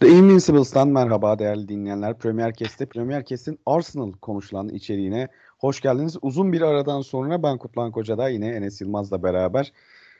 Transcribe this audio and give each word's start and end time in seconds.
The 0.00 0.08
Invincibles'tan 0.08 0.88
merhaba 0.88 1.38
değerli 1.38 1.68
dinleyenler. 1.68 2.18
Premier 2.18 2.52
Cast'te 2.52 2.86
Premier 2.86 3.24
Cast'in 3.24 3.58
Arsenal 3.66 4.12
konuşulan 4.12 4.68
içeriğine 4.68 5.28
hoş 5.58 5.80
geldiniz. 5.80 6.16
Uzun 6.22 6.52
bir 6.52 6.60
aradan 6.60 7.00
sonra 7.00 7.42
ben 7.42 7.58
Kutlan 7.58 7.92
Koca'da 7.92 8.28
yine 8.28 8.48
Enes 8.48 8.80
Yılmaz'la 8.80 9.22
beraber 9.22 9.72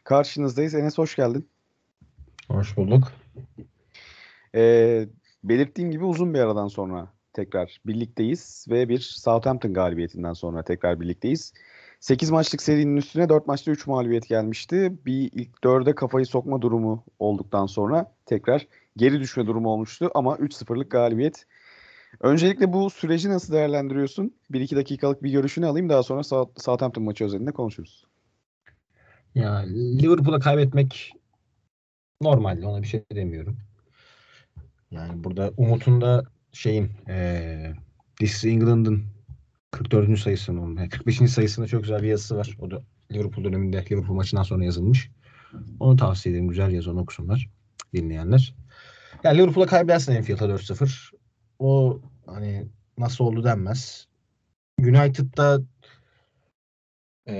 karşınızdayız. 0.04 0.74
Enes 0.74 0.98
hoş 0.98 1.16
geldin. 1.16 1.48
Hoş 2.48 2.76
bulduk. 2.76 3.12
Ee, 4.54 5.08
belirttiğim 5.44 5.90
gibi 5.90 6.04
uzun 6.04 6.34
bir 6.34 6.38
aradan 6.38 6.68
sonra 6.68 7.08
tekrar 7.32 7.80
birlikteyiz 7.86 8.66
ve 8.70 8.88
bir 8.88 8.98
Southampton 8.98 9.74
galibiyetinden 9.74 10.32
sonra 10.32 10.62
tekrar 10.62 11.00
birlikteyiz. 11.00 11.52
8 12.00 12.30
maçlık 12.30 12.62
serinin 12.62 12.96
üstüne 12.96 13.28
4 13.28 13.46
maçta 13.46 13.70
3 13.70 13.86
mağlubiyet 13.86 14.28
gelmişti. 14.28 14.92
Bir 15.06 15.30
ilk 15.32 15.56
4'e 15.64 15.94
kafayı 15.94 16.26
sokma 16.26 16.62
durumu 16.62 17.04
olduktan 17.18 17.66
sonra 17.66 18.14
tekrar 18.26 18.66
geri 18.96 19.20
düşme 19.20 19.46
durumu 19.46 19.68
olmuştu 19.68 20.10
ama 20.14 20.34
3-0'lık 20.36 20.90
galibiyet. 20.90 21.46
Öncelikle 22.20 22.72
bu 22.72 22.90
süreci 22.90 23.28
nasıl 23.28 23.52
değerlendiriyorsun? 23.52 24.34
1-2 24.50 24.76
dakikalık 24.76 25.22
bir 25.22 25.30
görüşünü 25.30 25.66
alayım 25.66 25.88
daha 25.88 26.02
sonra 26.02 26.24
Southampton 26.56 27.04
maçı 27.04 27.24
özelinde 27.24 27.52
konuşuruz. 27.52 28.06
Ya 29.34 29.56
Liverpool'a 30.02 30.40
kaybetmek 30.40 31.12
normaldi 32.20 32.66
ona 32.66 32.82
bir 32.82 32.86
şey 32.86 33.04
demiyorum. 33.12 33.56
Yani 34.90 35.24
burada 35.24 35.52
Umut'un 35.56 36.00
da 36.00 36.24
şeyin 36.52 36.90
ee, 37.08 37.72
This 38.16 38.34
is 38.36 38.44
England'ın 38.44 39.17
44. 39.70 40.18
sayısının 40.18 40.76
yani 40.76 40.88
45. 40.88 41.30
sayısında 41.30 41.66
çok 41.66 41.82
güzel 41.82 42.02
bir 42.02 42.08
yazısı 42.08 42.36
var. 42.36 42.56
O 42.58 42.70
da 42.70 42.82
Liverpool 43.12 43.44
döneminde 43.44 43.84
Liverpool 43.90 44.16
maçından 44.16 44.42
sonra 44.42 44.64
yazılmış. 44.64 45.10
Onu 45.80 45.96
tavsiye 45.96 46.32
ederim. 46.32 46.48
Güzel 46.48 46.70
yazı 46.70 46.90
onu 46.90 47.00
okusunlar 47.00 47.48
dinleyenler. 47.94 48.54
Yani 49.24 49.38
Liverpool'a 49.38 49.66
kaybedersin 49.66 50.12
Enfield'a 50.12 50.44
4-0. 50.44 51.10
O 51.58 52.00
hani 52.26 52.68
nasıl 52.98 53.24
oldu 53.24 53.44
denmez. 53.44 54.08
United'da 54.80 55.60
e, 57.28 57.34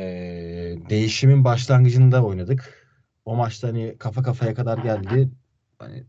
değişimin 0.90 1.44
başlangıcında 1.44 2.24
oynadık. 2.24 2.88
O 3.24 3.36
maçta 3.36 3.68
hani 3.68 3.96
kafa 3.98 4.22
kafaya 4.22 4.54
kadar 4.54 4.78
geldi. 4.78 5.30
Hani 5.78 6.04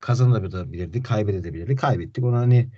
kazanabilirdik, 0.00 1.06
kaybedebilirdik. 1.06 1.78
Kaybettik. 1.78 2.24
Onu 2.24 2.36
hani 2.36 2.68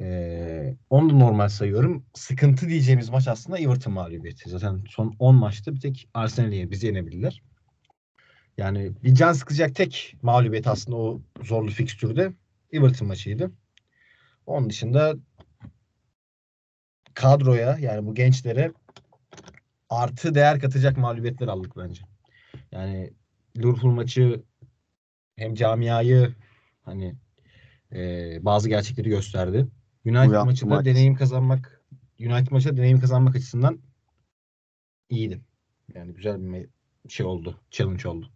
e, 0.00 0.76
onu 0.90 1.10
da 1.10 1.14
normal 1.14 1.48
sayıyorum. 1.48 2.06
Sıkıntı 2.14 2.68
diyeceğimiz 2.68 3.08
maç 3.08 3.28
aslında 3.28 3.58
Everton 3.58 3.92
mağlubiyeti. 3.92 4.50
Zaten 4.50 4.84
son 4.88 5.16
10 5.18 5.34
maçta 5.36 5.74
bir 5.74 5.80
tek 5.80 6.08
Arsenal'i 6.14 6.70
bizi 6.70 6.86
yenebildiler. 6.86 7.42
Yani 8.58 8.92
bir 9.04 9.14
can 9.14 9.32
sıkacak 9.32 9.74
tek 9.74 10.16
mağlubiyet 10.22 10.66
aslında 10.66 10.96
o 10.96 11.20
zorlu 11.42 11.70
fikstürde 11.70 12.32
Everton 12.72 13.08
maçıydı. 13.08 13.50
Onun 14.46 14.70
dışında 14.70 15.14
kadroya 17.14 17.78
yani 17.80 18.06
bu 18.06 18.14
gençlere 18.14 18.72
artı 19.88 20.34
değer 20.34 20.60
katacak 20.60 20.96
mağlubiyetler 20.96 21.48
aldık 21.48 21.76
bence. 21.76 22.02
Yani 22.72 23.10
Liverpool 23.56 23.92
maçı 23.92 24.42
hem 25.36 25.54
camiayı 25.54 26.34
hani 26.82 27.14
e, 27.92 27.98
bazı 28.44 28.68
gerçekleri 28.68 29.08
gösterdi. 29.08 29.66
United 30.06 30.30
Uyan, 30.30 30.46
maçı 30.46 30.70
da 30.70 30.84
deneyim 30.84 31.14
kazanmak 31.14 31.80
United 32.20 32.50
maçı 32.50 32.76
deneyim 32.76 33.00
kazanmak 33.00 33.36
açısından 33.36 33.78
iyiydi. 35.10 35.40
Yani 35.94 36.12
güzel 36.12 36.52
bir 36.52 36.68
şey 37.08 37.26
oldu. 37.26 37.60
Challenge 37.70 38.08
oldu. 38.08 38.30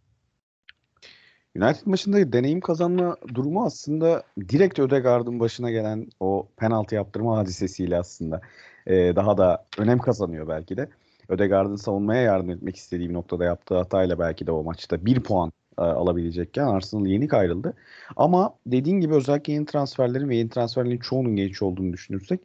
United 1.56 1.86
maçında 1.86 2.32
deneyim 2.32 2.60
kazanma 2.60 3.16
durumu 3.34 3.64
aslında 3.64 4.22
direkt 4.48 4.78
Ödegaard'ın 4.78 5.40
başına 5.40 5.70
gelen 5.70 6.06
o 6.20 6.48
penaltı 6.56 6.94
yaptırma 6.94 7.38
hadisesiyle 7.38 7.98
aslında 7.98 8.40
e, 8.86 9.16
daha 9.16 9.38
da 9.38 9.66
önem 9.78 9.98
kazanıyor 9.98 10.48
belki 10.48 10.76
de. 10.76 10.88
Ödegaard'ın 11.28 11.76
savunmaya 11.76 12.22
yardım 12.22 12.50
etmek 12.50 12.76
istediği 12.76 13.08
bir 13.08 13.14
noktada 13.14 13.44
yaptığı 13.44 13.76
hatayla 13.76 14.18
belki 14.18 14.46
de 14.46 14.52
o 14.52 14.64
maçta 14.64 15.06
bir 15.06 15.20
puan 15.22 15.52
alabilecekken 15.84 16.64
Arsenal 16.64 17.06
yenik 17.06 17.34
ayrıldı. 17.34 17.74
Ama 18.16 18.54
dediğin 18.66 19.00
gibi 19.00 19.14
özellikle 19.14 19.52
yeni 19.52 19.66
transferlerin 19.66 20.28
ve 20.28 20.36
yeni 20.36 20.48
transferlerin 20.48 20.98
çoğunun 20.98 21.36
genç 21.36 21.62
olduğunu 21.62 21.92
düşünürsek 21.92 22.40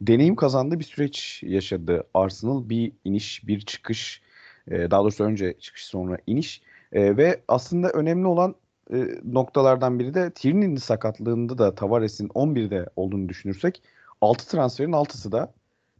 deneyim 0.00 0.36
kazandığı 0.36 0.78
bir 0.78 0.84
süreç 0.84 1.42
yaşadı 1.42 2.04
Arsenal. 2.14 2.68
Bir 2.68 2.92
iniş, 3.04 3.46
bir 3.46 3.60
çıkış, 3.60 4.22
e, 4.68 4.90
daha 4.90 5.02
doğrusu 5.02 5.24
önce 5.24 5.54
çıkış 5.60 5.84
sonra 5.84 6.18
iniş 6.26 6.62
e, 6.92 7.16
ve 7.16 7.40
aslında 7.48 7.90
önemli 7.90 8.26
olan 8.26 8.54
e, 8.92 9.06
noktalardan 9.24 9.98
biri 9.98 10.14
de 10.14 10.30
Tierney'nin 10.30 10.76
sakatlığında 10.76 11.58
da 11.58 11.74
Tavares'in 11.74 12.28
11'de 12.28 12.86
olduğunu 12.96 13.28
düşünürsek 13.28 13.82
6 14.20 14.48
transferin 14.48 14.92
6'sı 14.92 15.32
da 15.32 15.52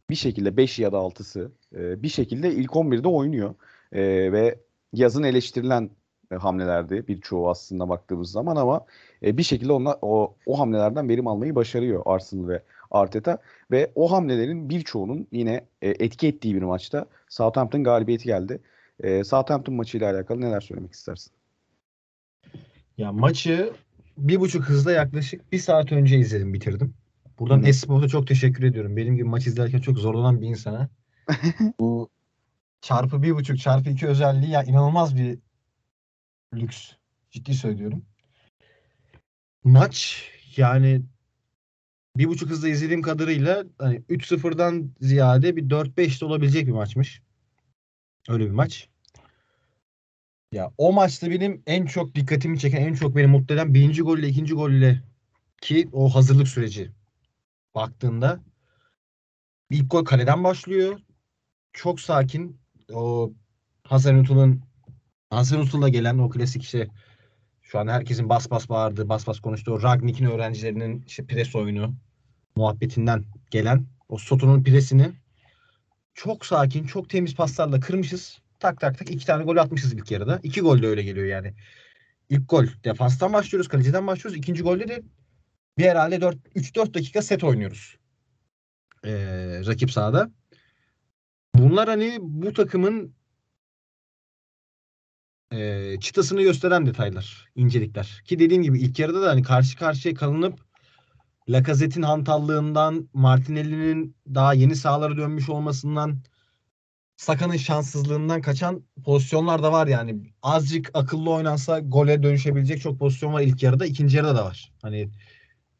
bir 0.09 0.15
şekilde 0.15 0.57
5 0.57 0.79
ya 0.79 0.91
da 0.91 0.97
6'sı 0.97 1.51
e, 1.75 2.03
bir 2.03 2.09
şekilde 2.09 2.51
ilk 2.53 2.71
11'de 2.71 3.07
oynuyor. 3.07 3.55
Ve 3.93 4.59
yazın 4.93 5.23
eleştirilen 5.23 5.89
e, 6.31 6.35
hamlelerdi 6.35 7.07
birçoğu 7.07 7.49
aslında 7.49 7.89
baktığımız 7.89 8.31
zaman 8.31 8.55
ama 8.55 8.85
e, 9.23 9.37
bir 9.37 9.43
şekilde 9.43 9.71
onlar, 9.71 9.97
o, 10.01 10.35
o 10.45 10.59
hamlelerden 10.59 11.09
verim 11.09 11.27
almayı 11.27 11.55
başarıyor 11.55 12.01
Arsenal 12.05 12.47
ve 12.47 12.63
Arteta 12.91 13.37
ve 13.71 13.91
o 13.95 14.11
hamlelerin 14.11 14.69
birçoğunun 14.69 15.27
yine 15.31 15.65
e, 15.81 15.89
etki 15.89 16.27
ettiği 16.27 16.55
bir 16.55 16.61
maçta 16.61 17.05
Southampton 17.29 17.83
galibiyeti 17.83 18.25
geldi. 18.25 18.59
E, 18.99 19.23
Southampton 19.23 19.75
maçıyla 19.75 20.13
alakalı 20.13 20.41
neler 20.41 20.61
söylemek 20.61 20.93
istersin? 20.93 21.31
Ya 22.97 23.11
maçı 23.11 23.73
bir 24.17 24.39
buçuk 24.39 24.63
hızda 24.63 24.91
yaklaşık 24.91 25.51
bir 25.51 25.59
saat 25.59 25.91
önce 25.91 26.17
izledim 26.17 26.53
bitirdim. 26.53 26.93
Buradan 27.39 27.63
Esport'a 27.63 28.07
çok 28.07 28.27
teşekkür 28.27 28.63
ediyorum. 28.63 28.97
Benim 28.97 29.15
gibi 29.15 29.27
maç 29.27 29.47
izlerken 29.47 29.79
çok 29.79 29.97
zorlanan 29.97 30.41
bir 30.41 30.47
insana. 30.47 30.89
Bu 31.79 32.09
çarpı 32.81 33.23
bir 33.23 33.35
buçuk 33.35 33.59
çarpı 33.59 33.89
iki 33.89 34.07
özelliği 34.07 34.51
ya 34.51 34.63
inanılmaz 34.63 35.15
bir 35.17 35.39
lüks. 36.55 36.91
Ciddi 37.31 37.53
söylüyorum. 37.53 38.05
Maç 39.63 40.23
yani 40.57 41.01
bir 42.17 42.27
buçuk 42.27 42.49
hızda 42.49 42.67
izlediğim 42.67 43.01
kadarıyla 43.01 43.63
hani 43.77 44.01
3-0'dan 44.09 44.91
ziyade 44.99 45.55
bir 45.55 45.69
4-5 45.69 46.21
de 46.21 46.25
olabilecek 46.25 46.67
bir 46.67 46.71
maçmış. 46.71 47.21
Öyle 48.29 48.45
bir 48.45 48.51
maç. 48.51 48.89
Ya 50.51 50.71
o 50.77 50.93
maçta 50.93 51.31
benim 51.31 51.63
en 51.65 51.85
çok 51.85 52.15
dikkatimi 52.15 52.59
çeken, 52.59 52.81
en 52.81 52.93
çok 52.93 53.15
beni 53.15 53.27
mutlu 53.27 53.55
eden 53.55 53.73
birinci 53.73 54.01
golle 54.01 54.27
ikinci 54.27 54.53
golle 54.53 55.03
ki 55.61 55.89
o 55.91 56.15
hazırlık 56.15 56.47
süreci 56.47 56.91
baktığında 57.75 58.39
ilk 59.69 59.91
gol 59.91 60.05
kaleden 60.05 60.43
başlıyor. 60.43 60.99
Çok 61.73 61.99
sakin. 61.99 62.59
O 62.93 63.33
Hasan 63.83 64.19
Utul'un 64.19 64.70
Hasan 65.31 65.59
Utul'la 65.59 65.89
gelen 65.89 66.17
o 66.17 66.29
klasik 66.29 66.63
işte 66.63 66.87
şu 67.61 67.79
an 67.79 67.87
herkesin 67.87 68.29
bas 68.29 68.51
bas 68.51 68.69
bağırdığı, 68.69 69.09
bas 69.09 69.27
bas 69.27 69.39
konuştuğu 69.39 69.83
Ragnik'in 69.83 70.25
öğrencilerinin 70.25 71.03
işte 71.07 71.25
pres 71.25 71.55
oyunu 71.55 71.95
muhabbetinden 72.55 73.25
gelen 73.51 73.85
o 74.09 74.17
Soto'nun 74.17 74.63
presini 74.63 75.11
çok 76.13 76.45
sakin, 76.45 76.83
çok 76.83 77.09
temiz 77.09 77.35
paslarla 77.35 77.79
kırmışız. 77.79 78.39
Tak 78.59 78.79
tak 78.79 78.97
tak 78.97 79.11
iki 79.11 79.25
tane 79.25 79.43
gol 79.43 79.57
atmışız 79.57 79.93
ilk 79.93 80.11
yarıda. 80.11 80.39
İki 80.43 80.61
gol 80.61 80.81
de 80.81 80.87
öyle 80.87 81.03
geliyor 81.03 81.25
yani. 81.25 81.53
İlk 82.29 82.49
gol 82.49 82.65
defanstan 82.83 83.33
başlıyoruz, 83.33 83.67
kaleciden 83.67 84.07
başlıyoruz. 84.07 84.37
İkinci 84.37 84.63
golde 84.63 84.87
de 84.87 85.01
bir 85.77 85.85
herhalde 85.85 86.15
3-4 86.15 86.93
dakika 86.93 87.21
set 87.21 87.43
oynuyoruz. 87.43 87.97
Ee, 89.05 89.11
rakip 89.65 89.91
sahada. 89.91 90.31
Bunlar 91.55 91.89
hani 91.89 92.17
bu 92.21 92.53
takımın 92.53 93.13
e, 95.51 95.95
çıtasını 95.99 96.41
gösteren 96.41 96.85
detaylar, 96.85 97.49
incelikler. 97.55 98.21
Ki 98.25 98.39
dediğim 98.39 98.63
gibi 98.63 98.79
ilk 98.79 98.99
yarıda 98.99 99.21
da 99.21 99.29
hani 99.29 99.43
karşı 99.43 99.77
karşıya 99.77 100.13
kalınıp 100.13 100.59
Lacazette'in 101.49 102.03
hantallığından, 102.03 103.09
Martinelli'nin 103.13 104.15
daha 104.35 104.53
yeni 104.53 104.75
sahalara 104.75 105.17
dönmüş 105.17 105.49
olmasından, 105.49 106.17
Saka'nın 107.17 107.57
şanssızlığından 107.57 108.41
kaçan 108.41 108.83
pozisyonlar 109.05 109.63
da 109.63 109.71
var 109.71 109.87
yani. 109.87 110.33
Azıcık 110.41 110.91
akıllı 110.93 111.31
oynansa 111.31 111.79
gole 111.79 112.23
dönüşebilecek 112.23 112.81
çok 112.81 112.99
pozisyon 112.99 113.33
var 113.33 113.41
ilk 113.41 113.63
yarıda. 113.63 113.85
ikinci 113.85 114.17
yarıda 114.17 114.35
da 114.35 114.45
var. 114.45 114.71
Hani 114.81 115.09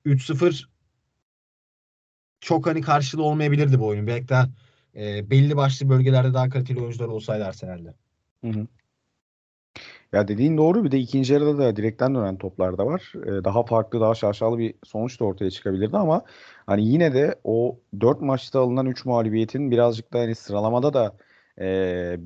3-0 0.06 0.70
çok 2.42 2.68
hani 2.68 2.82
karşılığı 2.82 3.24
olmayabilirdi 3.24 3.80
bu 3.80 3.88
oyun. 3.88 4.08
Belki 4.08 4.28
de 4.28 4.46
e, 4.96 5.30
belli 5.30 5.58
başlı 5.58 5.90
bölgelerde 5.90 6.34
daha 6.34 6.50
kaliteli 6.50 6.80
oyuncular 6.80 7.08
olsaydı 7.08 7.46
Arsenal'de. 7.46 7.94
Hı 8.44 8.50
hı. 8.50 8.68
Ya 10.14 10.28
dediğin 10.28 10.58
doğru. 10.58 10.84
Bir 10.84 10.92
de 10.92 11.00
ikinci 11.00 11.34
yarıda 11.34 11.58
da 11.58 11.76
direkten 11.76 12.16
dönen 12.16 12.38
toplar 12.38 12.78
da 12.78 12.86
var. 12.86 13.14
Ee, 13.26 13.44
daha 13.44 13.64
farklı, 13.64 14.02
daha 14.02 14.16
şaşalı 14.16 14.58
bir 14.58 14.74
sonuç 14.84 15.20
da 15.20 15.26
ortaya 15.26 15.52
çıkabilirdi 15.52 15.98
ama 15.98 16.22
hani 16.66 16.88
yine 16.88 17.14
de 17.14 17.36
o 17.44 17.80
4 18.02 18.22
maçta 18.22 18.60
alınan 18.62 18.86
3 18.86 19.06
mağlubiyetin 19.06 19.72
birazcık 19.72 20.14
da 20.14 20.20
hani 20.20 20.36
sıralamada 20.36 20.94
da 20.94 21.18
e, 21.60 22.18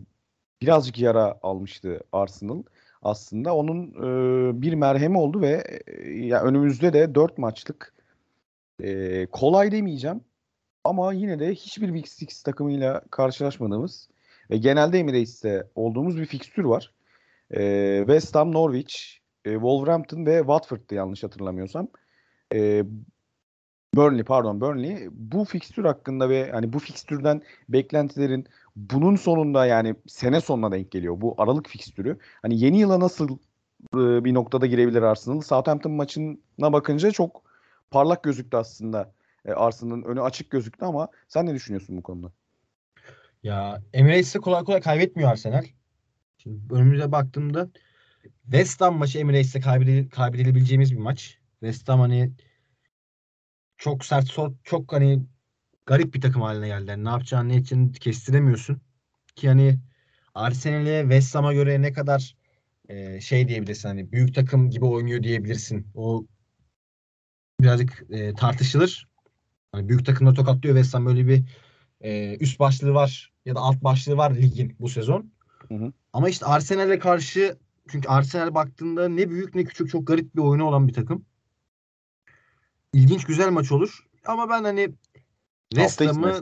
birazcık 0.61 0.99
yara 0.99 1.39
almıştı 1.43 1.99
Arsenal. 2.11 2.63
aslında 3.01 3.55
onun 3.55 3.89
e, 4.49 4.61
bir 4.61 4.73
merhemi 4.73 5.17
oldu 5.17 5.41
ve 5.41 5.63
e, 5.87 6.09
ya 6.11 6.43
önümüzde 6.43 6.93
de 6.93 7.15
4 7.15 7.37
maçlık 7.37 7.93
e, 8.83 9.25
kolay 9.31 9.71
demeyeceğim 9.71 10.21
ama 10.83 11.13
yine 11.13 11.39
de 11.39 11.51
hiçbir 11.55 11.93
Big 11.93 12.07
Six 12.07 12.43
takımıyla 12.43 13.01
karşılaşmadığımız 13.11 14.09
ve 14.51 14.57
genelde 14.57 14.99
Emirates'te 14.99 15.67
olduğumuz 15.75 16.17
bir 16.17 16.25
fikstür 16.25 16.63
var. 16.63 16.91
E, 17.51 17.97
West 17.99 18.35
Ham, 18.35 18.53
Norwich, 18.53 18.95
e, 19.45 19.53
Wolverhampton 19.53 20.25
ve 20.25 20.37
Watford'tu 20.39 20.95
yanlış 20.95 21.23
hatırlamıyorsam. 21.23 21.87
E, 22.53 22.83
Burnley 23.95 24.23
pardon 24.23 24.61
Burnley 24.61 25.07
bu 25.11 25.45
fikstür 25.45 25.85
hakkında 25.85 26.29
ve 26.29 26.51
hani 26.51 26.73
bu 26.73 26.79
fikstürden 26.79 27.41
beklentilerin 27.69 28.47
bunun 28.75 29.15
sonunda 29.15 29.65
yani 29.65 29.95
sene 30.07 30.41
sonuna 30.41 30.71
denk 30.71 30.91
geliyor 30.91 31.21
bu 31.21 31.35
Aralık 31.37 31.69
fikstürü. 31.69 32.17
Hani 32.41 32.59
yeni 32.59 32.79
yıla 32.79 32.99
nasıl 32.99 33.37
e, 33.93 34.25
bir 34.25 34.33
noktada 34.33 34.65
girebilir 34.65 35.01
Arsenal? 35.01 35.41
Southampton 35.41 35.91
maçına 35.91 36.73
bakınca 36.73 37.11
çok 37.11 37.41
parlak 37.91 38.23
gözüktü 38.23 38.57
aslında. 38.57 39.11
E, 39.45 39.51
Arsenal'ın 39.51 40.03
önü 40.03 40.21
açık 40.21 40.49
gözüktü 40.49 40.85
ama 40.85 41.07
sen 41.27 41.45
ne 41.45 41.53
düşünüyorsun 41.53 41.97
bu 41.97 42.03
konuda? 42.03 42.31
Ya 43.43 43.81
Emirates'te 43.93 44.39
kolay 44.39 44.63
kolay 44.63 44.81
kaybetmiyor 44.81 45.31
Arsenal. 45.31 45.63
Şimdi 46.45 46.73
önümüze 46.73 47.11
baktığımda 47.11 47.69
West 48.43 48.81
Ham 48.81 48.97
maçı 48.97 49.19
Emirates'te 49.19 49.59
kaybedil- 49.59 50.09
kaybedilebileceğimiz 50.09 50.91
bir 50.91 50.97
maç. 50.97 51.37
West 51.59 51.89
Ham 51.89 51.99
hani 51.99 52.31
çok 53.77 54.05
sert 54.05 54.31
çok 54.63 54.93
hani 54.93 55.23
garip 55.85 56.13
bir 56.13 56.21
takım 56.21 56.41
haline 56.41 56.67
geldi. 56.67 56.91
Yani 56.91 57.05
ne 57.05 57.09
yapacağını 57.09 57.49
ne 57.49 57.57
için 57.57 57.91
kestiremiyorsun. 57.91 58.81
Ki 59.35 59.47
hani 59.47 59.79
Arsenal'e 60.35 61.01
West 61.01 61.35
Ham'a 61.35 61.53
göre 61.53 61.81
ne 61.81 61.93
kadar 61.93 62.35
e, 62.89 63.21
şey 63.21 63.47
diyebilirsin 63.47 63.89
hani 63.89 64.11
büyük 64.11 64.35
takım 64.35 64.69
gibi 64.69 64.85
oynuyor 64.85 65.23
diyebilirsin. 65.23 65.87
O 65.95 66.25
birazcık 67.61 68.03
e, 68.09 68.33
tartışılır. 68.33 69.09
Hani 69.71 69.89
büyük 69.89 70.05
takımla 70.05 70.33
tokatlıyor 70.33 70.75
West 70.75 70.95
Ham 70.95 71.05
böyle 71.05 71.27
bir 71.27 71.43
e, 72.01 72.37
üst 72.37 72.59
başlığı 72.59 72.93
var 72.93 73.33
ya 73.45 73.55
da 73.55 73.59
alt 73.59 73.83
başlığı 73.83 74.17
var 74.17 74.35
ligin 74.35 74.75
bu 74.79 74.89
sezon. 74.89 75.34
Hı 75.67 75.75
hı. 75.75 75.93
Ama 76.13 76.29
işte 76.29 76.45
Arsenal'e 76.45 76.99
karşı 76.99 77.57
çünkü 77.87 78.07
Arsenal 78.07 78.55
baktığında 78.55 79.09
ne 79.09 79.29
büyük 79.29 79.55
ne 79.55 79.63
küçük 79.63 79.89
çok 79.89 80.07
garip 80.07 80.35
bir 80.35 80.41
oyunu 80.41 80.63
olan 80.63 80.87
bir 80.87 80.93
takım. 80.93 81.25
İlginç 82.93 83.25
güzel 83.25 83.51
maç 83.51 83.71
olur. 83.71 84.07
Ama 84.25 84.49
ben 84.49 84.63
hani 84.63 84.89
West 85.69 86.01
Ham'ı 86.01 86.41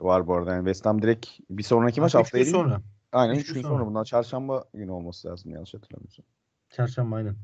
var 0.00 0.26
bu 0.26 0.34
arada. 0.34 0.50
Yani 0.50 0.60
West 0.60 0.86
Ham 0.86 1.02
direkt 1.02 1.26
bir 1.50 1.62
sonraki 1.62 2.00
maç 2.00 2.14
haftaya 2.14 2.44
değil 2.44 2.54
sonra. 2.54 2.82
Aynen 3.12 3.34
Üç 3.34 3.48
3 3.48 3.54
gün 3.54 3.62
sonra. 3.62 3.72
sonra. 3.72 3.86
Bundan 3.86 4.04
çarşamba 4.04 4.64
günü 4.74 4.90
olması 4.90 5.28
lazım 5.28 5.52
yanlış 5.52 5.74
hatırlamıyorsam. 5.74 6.24
Çarşamba 6.70 7.16
aynen. 7.16 7.36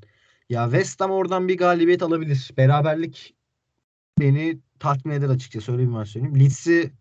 Ya 0.48 0.64
West 0.64 1.00
Ham 1.00 1.10
oradan 1.10 1.48
bir 1.48 1.58
galibiyet 1.58 2.02
alabilir. 2.02 2.50
Beraberlik 2.56 3.36
beni 4.20 4.58
tatmin 4.78 5.12
eder 5.12 5.28
açıkçası. 5.28 5.72
Öyle 5.72 5.82
bir 5.82 5.88
maç 5.88 6.08
söyleyeyim. 6.08 6.40
Leeds'i 6.40 6.92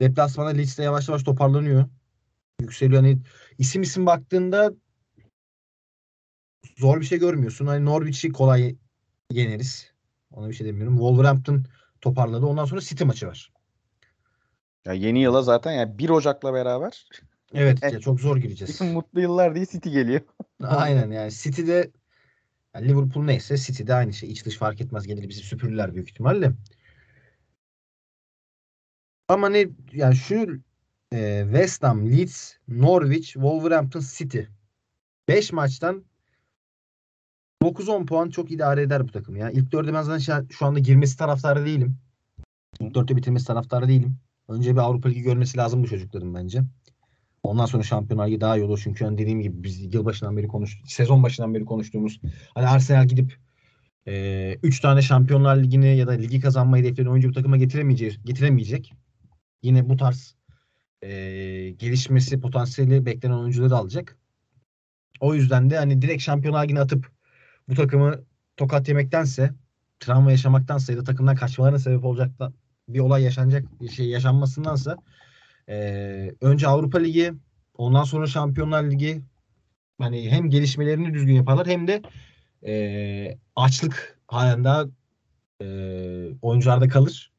deplasmanda 0.00 0.50
Leeds'te 0.50 0.82
yavaş 0.82 1.08
yavaş 1.08 1.22
toparlanıyor. 1.22 1.84
Yükseliyor. 2.60 3.02
Hani 3.02 3.18
isim 3.58 3.82
isim 3.82 4.06
baktığında 4.06 4.72
zor 6.76 7.00
bir 7.00 7.06
şey 7.06 7.18
görmüyorsun. 7.18 7.66
Hani 7.66 7.84
Norwich'i 7.84 8.32
kolay 8.32 8.76
yeneriz. 9.30 9.92
Ona 10.30 10.48
bir 10.48 10.54
şey 10.54 10.66
demiyorum. 10.66 10.96
Wolverhampton 10.96 11.64
toparladı. 12.00 12.46
Ondan 12.46 12.64
sonra 12.64 12.80
City 12.80 13.04
maçı 13.04 13.26
var. 13.26 13.52
Ya 14.84 14.92
yeni 14.92 15.22
yıla 15.22 15.42
zaten 15.42 15.72
yani 15.72 15.98
1 15.98 16.08
Ocak'la 16.08 16.54
beraber 16.54 17.08
Evet, 17.54 17.78
Evet. 17.82 17.92
ya 17.92 18.00
çok 18.00 18.20
zor 18.20 18.36
gireceğiz. 18.36 18.80
mutlu 18.80 19.20
yıllar 19.20 19.54
diye 19.54 19.66
City 19.66 19.90
geliyor. 19.90 20.20
Aynen 20.62 21.10
yani 21.10 21.32
City'de 21.32 21.90
yani 22.74 22.88
Liverpool 22.88 23.24
neyse 23.24 23.56
City'de 23.56 23.94
aynı 23.94 24.12
şey. 24.12 24.32
İç 24.32 24.44
dış 24.44 24.56
fark 24.56 24.80
etmez 24.80 25.06
gelir 25.06 25.28
bizi 25.28 25.40
süpürürler 25.40 25.94
büyük 25.94 26.10
ihtimalle. 26.10 26.52
Ama 29.28 29.48
ne 29.48 29.68
yani 29.92 30.16
şu 30.16 30.62
e, 31.12 31.42
West 31.44 31.82
Ham, 31.82 32.10
Leeds, 32.10 32.54
Norwich, 32.68 33.26
Wolverhampton, 33.32 34.00
City. 34.00 34.40
5 35.28 35.52
maçtan 35.52 36.04
9-10 37.62 38.06
puan 38.06 38.30
çok 38.30 38.50
idare 38.50 38.82
eder 38.82 39.08
bu 39.08 39.12
takım 39.12 39.36
ya. 39.36 39.50
İlk 39.50 39.72
dörde 39.72 39.92
ben 39.94 40.02
zaten 40.02 40.46
şu- 40.50 40.66
anda 40.66 40.78
girmesi 40.78 41.16
taraftarı 41.16 41.66
değilim. 41.66 41.96
İlk 42.80 42.94
dörtte 42.94 43.16
bitirmesi 43.16 43.46
taraftarı 43.46 43.88
değilim. 43.88 44.16
Önce 44.48 44.72
bir 44.72 44.78
Avrupa 44.78 45.08
Ligi 45.08 45.22
görmesi 45.22 45.58
lazım 45.58 45.82
bu 45.82 45.86
çocukların 45.86 46.34
bence. 46.34 46.62
Ondan 47.42 47.66
sonra 47.66 47.82
Şampiyonlar 47.82 48.40
daha 48.40 48.56
iyi 48.56 48.64
olur. 48.64 48.80
Çünkü 48.84 49.04
hani 49.04 49.18
dediğim 49.18 49.40
gibi 49.40 49.62
biz 49.62 49.94
yılbaşından 49.94 50.36
beri 50.36 50.48
konuş, 50.48 50.80
sezon 50.86 51.22
başından 51.22 51.54
beri 51.54 51.64
konuştuğumuz 51.64 52.20
hani 52.54 52.66
Arsenal 52.66 53.08
gidip 53.08 53.36
3 54.62 54.80
tane 54.80 55.02
Şampiyonlar 55.02 55.56
Ligi'ni 55.56 55.96
ya 55.96 56.06
da 56.06 56.12
ligi 56.12 56.40
kazanma 56.40 56.76
hedeflerini 56.76 57.10
oyuncu 57.10 57.28
bu 57.28 57.32
takıma 57.32 57.56
getiremeyecek. 57.56 58.20
getiremeyecek. 58.24 58.94
Yine 59.62 59.88
bu 59.88 59.96
tarz 59.96 60.37
e, 61.02 61.10
gelişmesi 61.70 62.40
potansiyeli 62.40 63.06
beklenen 63.06 63.34
oyuncuları 63.34 63.76
alacak. 63.76 64.16
O 65.20 65.34
yüzden 65.34 65.70
de 65.70 65.76
hani 65.76 66.02
direkt 66.02 66.22
Şampiyonlar 66.22 66.64
Ligi'ne 66.64 66.80
atıp 66.80 67.10
bu 67.68 67.74
takımı 67.74 68.24
tokat 68.56 68.88
yemektense 68.88 69.54
travma 70.00 70.30
yaşamaktansa 70.30 70.92
ya 70.92 70.98
da 70.98 71.04
takımdan 71.04 71.36
kaçmalarına 71.36 71.78
sebep 71.78 72.04
olacak 72.04 72.38
da 72.38 72.52
bir 72.88 73.00
olay 73.00 73.22
yaşanacak 73.22 73.80
bir 73.80 73.88
şey 73.88 74.08
yaşanmasındansa 74.08 74.96
ee, 75.68 76.34
önce 76.40 76.68
Avrupa 76.68 76.98
Ligi 76.98 77.32
ondan 77.78 78.04
sonra 78.04 78.26
Şampiyonlar 78.26 78.90
Ligi 78.90 79.22
hani 80.00 80.30
hem 80.30 80.50
gelişmelerini 80.50 81.14
düzgün 81.14 81.34
yaparlar 81.34 81.66
hem 81.66 81.88
de 81.88 82.02
e, 82.66 83.38
açlık 83.56 84.20
halinde 84.26 84.90
e, 85.62 85.66
oyuncularda 86.42 86.88
kalır. 86.88 87.32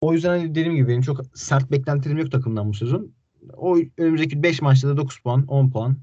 O 0.00 0.12
yüzden 0.12 0.28
hani 0.28 0.50
dediğim 0.50 0.76
gibi 0.76 0.88
benim 0.88 1.02
çok 1.02 1.20
sert 1.34 1.70
beklentilerim 1.70 2.18
yok 2.18 2.32
takımdan 2.32 2.68
bu 2.68 2.74
sezon. 2.74 3.12
O 3.56 3.78
önümüzdeki 3.98 4.42
5 4.42 4.62
maçta 4.62 4.88
da 4.88 4.96
9 4.96 5.18
puan, 5.18 5.44
10 5.46 5.70
puan 5.70 5.96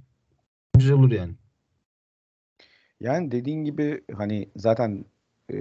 güzel 0.77 0.93
olur 0.93 1.11
yani. 1.11 1.33
Yani 2.99 3.31
dediğin 3.31 3.63
gibi 3.63 4.01
hani 4.17 4.49
zaten 4.55 5.05
e, 5.49 5.55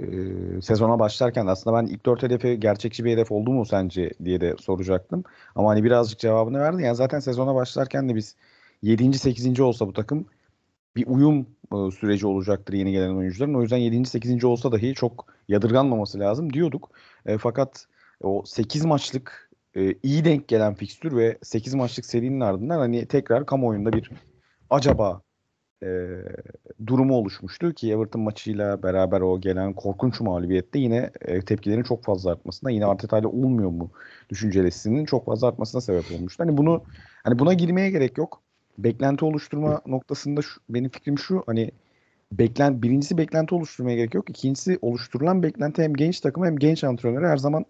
sezona 0.61 0.99
başlarken 0.99 1.47
aslında 1.47 1.77
ben 1.77 1.85
ilk 1.85 2.05
dört 2.05 2.23
hedefi 2.23 2.59
gerçekçi 2.59 3.05
bir 3.05 3.11
hedef 3.11 3.31
oldu 3.31 3.51
mu 3.51 3.65
sence 3.65 4.11
diye 4.25 4.41
de 4.41 4.55
soracaktım. 4.59 5.23
Ama 5.55 5.69
hani 5.69 5.83
birazcık 5.83 6.19
cevabını 6.19 6.59
verdin. 6.59 6.83
Yani 6.83 6.95
zaten 6.95 7.19
sezona 7.19 7.55
başlarken 7.55 8.09
de 8.09 8.15
biz 8.15 8.35
7. 8.81 9.19
8. 9.19 9.59
olsa 9.59 9.87
bu 9.87 9.93
takım 9.93 10.25
bir 10.95 11.07
uyum 11.07 11.47
e, 11.73 11.91
süreci 11.91 12.27
olacaktır 12.27 12.73
yeni 12.73 12.91
gelen 12.91 13.15
oyuncuların. 13.15 13.53
O 13.53 13.61
yüzden 13.61 13.77
7. 13.77 14.05
8. 14.05 14.43
olsa 14.43 14.71
dahi 14.71 14.93
çok 14.93 15.25
yadırganmaması 15.47 16.19
lazım 16.19 16.53
diyorduk. 16.53 16.89
E, 17.25 17.37
fakat 17.37 17.87
o 18.23 18.43
8 18.45 18.85
maçlık 18.85 19.49
e, 19.75 19.93
iyi 20.03 20.25
denk 20.25 20.47
gelen 20.47 20.73
fikstür 20.73 21.15
ve 21.17 21.37
8 21.41 21.73
maçlık 21.73 22.05
serinin 22.05 22.39
ardından 22.39 22.79
hani 22.79 23.05
tekrar 23.05 23.45
kamuoyunda 23.45 23.93
bir 23.93 24.11
acaba 24.69 25.21
e, 25.83 26.07
durumu 26.87 27.15
oluşmuştu 27.15 27.73
ki 27.73 27.91
Everton 27.91 28.21
maçıyla 28.21 28.83
beraber 28.83 29.21
o 29.21 29.41
gelen 29.41 29.73
korkunç 29.73 30.21
mağlubiyette 30.21 30.79
yine 30.79 31.11
e, 31.21 31.41
tepkilerin 31.41 31.83
çok 31.83 32.03
fazla 32.03 32.31
artmasına 32.31 32.71
yine 32.71 32.85
Arteta 32.85 33.19
ile 33.19 33.27
olmuyor 33.27 33.69
mu 33.69 33.91
düşüncesinin 34.29 35.05
çok 35.05 35.25
fazla 35.25 35.47
artmasına 35.47 35.81
sebep 35.81 36.11
olmuştu. 36.11 36.43
Hani 36.43 36.57
bunu 36.57 36.83
hani 37.23 37.39
buna 37.39 37.53
girmeye 37.53 37.89
gerek 37.89 38.17
yok. 38.17 38.41
Beklenti 38.77 39.25
oluşturma 39.25 39.81
noktasında 39.87 40.41
şu, 40.41 40.61
benim 40.69 40.89
fikrim 40.89 41.19
şu 41.19 41.43
hani 41.45 41.71
beklent 42.31 42.83
birincisi 42.83 43.17
beklenti 43.17 43.55
oluşturmaya 43.55 43.95
gerek 43.95 44.13
yok. 44.13 44.29
İkincisi 44.29 44.79
oluşturulan 44.81 45.43
beklenti 45.43 45.83
hem 45.83 45.93
genç 45.93 46.19
takıma 46.19 46.45
hem 46.45 46.57
genç 46.57 46.83
antrenöre 46.83 47.27
her 47.27 47.37
zaman 47.37 47.65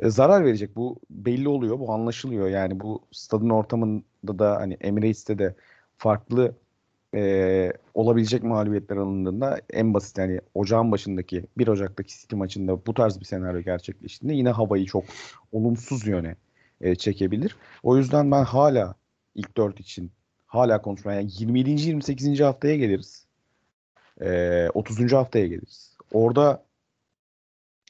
e, 0.00 0.10
zarar 0.10 0.44
verecek. 0.44 0.76
Bu 0.76 1.00
belli 1.10 1.48
oluyor. 1.48 1.78
Bu 1.78 1.92
anlaşılıyor. 1.92 2.48
Yani 2.48 2.80
bu 2.80 3.02
stadın 3.12 3.50
ortamında 3.50 4.38
da 4.38 4.56
hani 4.56 4.74
Emirates'te 4.80 5.38
de 5.38 5.54
farklı 5.98 6.54
e, 7.14 7.72
olabilecek 7.94 8.42
mağlubiyetler 8.42 8.96
alındığında 8.96 9.60
en 9.70 9.94
basit 9.94 10.18
yani 10.18 10.40
ocağın 10.54 10.92
başındaki 10.92 11.46
1 11.58 11.68
Ocak'taki 11.68 12.20
City 12.20 12.36
maçında 12.36 12.86
bu 12.86 12.94
tarz 12.94 13.20
bir 13.20 13.24
senaryo 13.24 13.60
gerçekleştiğinde 13.60 14.34
yine 14.34 14.50
havayı 14.50 14.86
çok 14.86 15.04
olumsuz 15.52 16.06
yöne 16.06 16.36
e, 16.80 16.94
çekebilir. 16.94 17.56
O 17.82 17.96
yüzden 17.96 18.30
ben 18.30 18.44
hala 18.44 18.94
ilk 19.34 19.56
4 19.56 19.80
için 19.80 20.12
hala 20.46 20.82
konuşmaya 20.82 21.20
yani 21.20 21.30
27. 21.38 21.70
28. 21.70 22.40
haftaya 22.40 22.76
geliriz. 22.76 23.26
E, 24.20 24.68
30. 24.74 25.12
haftaya 25.12 25.46
geliriz. 25.46 25.96
Orada 26.12 26.64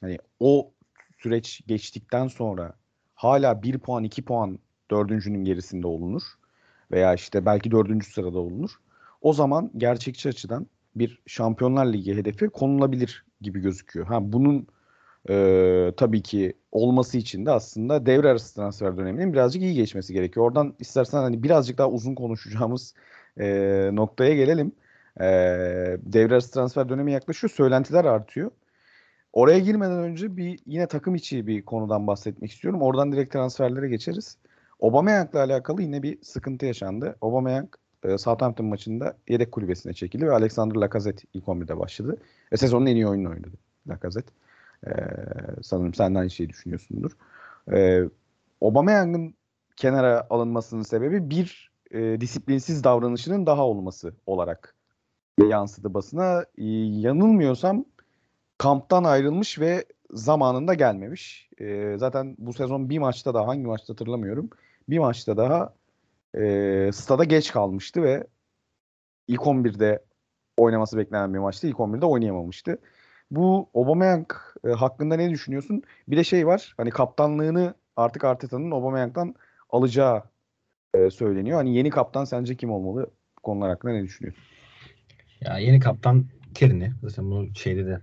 hani 0.01 0.17
o 0.39 0.71
süreç 1.27 1.61
geçtikten 1.67 2.27
sonra 2.27 2.73
hala 3.15 3.63
1 3.63 3.77
puan 3.77 4.03
2 4.03 4.21
puan 4.25 4.59
dördüncünün 4.91 5.43
gerisinde 5.43 5.87
olunur. 5.87 6.21
Veya 6.91 7.13
işte 7.13 7.45
belki 7.45 7.71
dördüncü 7.71 8.11
sırada 8.11 8.39
olunur. 8.39 8.71
O 9.21 9.33
zaman 9.33 9.71
gerçekçi 9.77 10.29
açıdan 10.29 10.67
bir 10.95 11.21
Şampiyonlar 11.27 11.85
Ligi 11.93 12.15
hedefi 12.15 12.49
konulabilir 12.49 13.25
gibi 13.41 13.59
gözüküyor. 13.59 14.07
Ha 14.07 14.19
bunun 14.21 14.67
e, 15.29 15.93
tabii 15.97 16.21
ki 16.21 16.53
olması 16.71 17.17
için 17.17 17.45
de 17.45 17.51
aslında 17.51 18.05
devre 18.05 18.29
arası 18.29 18.55
transfer 18.55 18.97
döneminin 18.97 19.33
birazcık 19.33 19.61
iyi 19.61 19.73
geçmesi 19.73 20.13
gerekiyor. 20.13 20.45
Oradan 20.45 20.75
istersen 20.79 21.17
hani 21.17 21.43
birazcık 21.43 21.77
daha 21.77 21.89
uzun 21.89 22.15
konuşacağımız 22.15 22.93
e, 23.39 23.89
noktaya 23.93 24.35
gelelim. 24.35 24.71
E, 25.19 25.25
devre 25.99 26.33
arası 26.33 26.51
transfer 26.51 26.89
dönemi 26.89 27.11
yaklaşıyor. 27.11 27.51
Söylentiler 27.51 28.05
artıyor. 28.05 28.51
Oraya 29.37 29.59
girmeden 29.59 29.99
önce 29.99 30.37
bir 30.37 30.59
yine 30.65 30.87
takım 30.87 31.15
içi 31.15 31.47
bir 31.47 31.65
konudan 31.65 32.07
bahsetmek 32.07 32.51
istiyorum. 32.51 32.81
Oradan 32.81 33.11
direkt 33.11 33.33
transferlere 33.33 33.89
geçeriz. 33.89 34.37
Aubameyang'la 34.81 35.39
alakalı 35.39 35.81
yine 35.81 36.03
bir 36.03 36.17
sıkıntı 36.21 36.65
yaşandı. 36.65 37.15
Aubameyang 37.21 37.67
e, 38.03 38.17
Southampton 38.17 38.65
maçında 38.65 39.17
yedek 39.27 39.51
kulübesine 39.51 39.93
çekildi 39.93 40.25
ve 40.25 40.31
Alexander 40.31 40.75
Lacazette 40.75 41.23
ilk 41.33 41.43
11'de 41.43 41.79
başladı. 41.79 42.17
Ve 42.53 42.57
sezonun 42.57 42.85
en 42.85 42.95
iyi 42.95 43.07
oyununu 43.07 43.29
oynadı 43.29 43.57
Lacazette. 43.89 44.31
E, 44.87 44.91
sanırım 45.63 45.93
sen 45.93 46.15
de 46.15 46.19
aynı 46.19 46.29
şeyi 46.29 46.49
düşünüyorsundur. 46.49 47.11
E, 47.71 48.03
Aubameyang'ın 48.61 49.33
kenara 49.75 50.27
alınmasının 50.29 50.83
sebebi 50.83 51.29
bir 51.29 51.71
e, 51.91 52.21
disiplinsiz 52.21 52.83
davranışının 52.83 53.45
daha 53.45 53.65
olması 53.65 54.13
olarak 54.25 54.75
yansıdı 55.49 55.93
basına. 55.93 56.45
E, 56.57 56.65
yanılmıyorsam 57.05 57.85
kamptan 58.57 59.03
ayrılmış 59.03 59.59
ve 59.59 59.85
zamanında 60.11 60.73
gelmemiş. 60.73 61.49
E, 61.59 61.95
zaten 61.97 62.35
bu 62.39 62.53
sezon 62.53 62.89
bir 62.89 62.99
maçta 62.99 63.33
daha 63.33 63.47
hangi 63.47 63.65
maçta 63.65 63.93
hatırlamıyorum. 63.93 64.49
Bir 64.89 64.99
maçta 64.99 65.37
daha 65.37 65.73
e, 66.37 66.89
stada 66.93 67.23
geç 67.23 67.51
kalmıştı 67.51 68.03
ve 68.03 68.27
ilk 69.27 69.41
11'de 69.41 70.03
oynaması 70.57 70.97
beklenen 70.97 71.33
bir 71.33 71.39
maçta 71.39 71.67
ilk 71.67 71.77
11'de 71.77 72.05
oynayamamıştı. 72.05 72.77
Bu 73.31 73.69
Aubameyang 73.73 74.31
e, 74.67 74.69
hakkında 74.69 75.15
ne 75.15 75.29
düşünüyorsun? 75.29 75.83
Bir 76.07 76.17
de 76.17 76.23
şey 76.23 76.47
var. 76.47 76.73
Hani 76.77 76.89
kaptanlığını 76.89 77.73
artık 77.95 78.23
Arteta'nın 78.23 78.71
Aubameyang'dan 78.71 79.35
alacağı 79.69 80.23
e, 80.93 81.09
söyleniyor. 81.09 81.57
Hani 81.57 81.75
yeni 81.75 81.89
kaptan 81.89 82.25
sence 82.25 82.55
kim 82.55 82.71
olmalı? 82.71 83.11
Bu 83.37 83.41
konular 83.41 83.69
hakkında 83.69 83.91
ne 83.91 84.03
düşünüyorsun? 84.03 84.43
Ya 85.41 85.57
yeni 85.57 85.79
kaptan 85.79 86.25
Tierney. 86.53 86.91
Zaten 87.03 87.31
bu 87.31 87.55
şeyde 87.55 87.85
de 87.85 88.01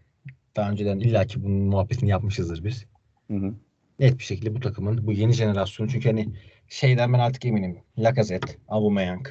daha 0.56 0.70
önceden 0.70 0.98
illaki 0.98 1.44
bunun 1.44 1.62
muhabbetini 1.62 2.10
yapmışızdır 2.10 2.64
biz. 2.64 2.84
Hı 3.30 3.34
hı. 3.34 3.54
Net 3.98 4.18
bir 4.18 4.24
şekilde 4.24 4.54
bu 4.54 4.60
takımın 4.60 5.06
bu 5.06 5.12
yeni 5.12 5.32
jenerasyonu 5.32 5.90
çünkü 5.90 6.08
hani 6.08 6.28
şeyden 6.68 7.12
ben 7.12 7.18
artık 7.18 7.44
eminim. 7.44 7.78
Lacazette, 7.98 8.56
Aubameyang, 8.68 9.28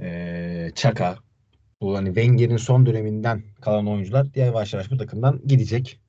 ee, 0.00 0.70
Chaka 0.74 1.18
bu 1.80 1.96
hani 1.96 2.06
Wenger'in 2.06 2.56
son 2.56 2.86
döneminden 2.86 3.42
kalan 3.60 3.86
oyuncular 3.86 4.26
yavaş 4.34 4.74
yavaş 4.74 4.90
bu 4.90 4.96
takımdan 4.96 5.40
gidecek. 5.46 6.00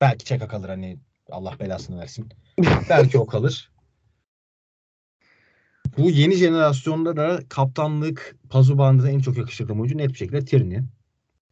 Belki 0.00 0.24
Chaka 0.24 0.48
kalır 0.48 0.68
hani 0.68 0.98
Allah 1.30 1.56
belasını 1.60 2.00
versin. 2.00 2.28
Belki 2.90 3.18
o 3.18 3.26
kalır. 3.26 3.70
Bu 5.98 6.10
yeni 6.10 6.34
jenerasyonda 6.34 7.16
da 7.16 7.40
kaptanlık 7.48 8.36
pazu 8.50 8.78
bandına 8.78 9.10
en 9.10 9.18
çok 9.18 9.36
yakışıklı 9.36 9.74
oyuncu 9.74 9.98
net 9.98 10.08
bir 10.08 10.14
şekilde 10.14 10.44
Tierney. 10.44 10.80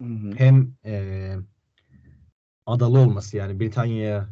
Hı 0.02 0.14
hı. 0.14 0.32
Hem 0.36 0.74
e, 0.84 1.34
adalı 2.66 2.98
olması 2.98 3.36
yani 3.36 3.60
Britanya'ya 3.60 4.28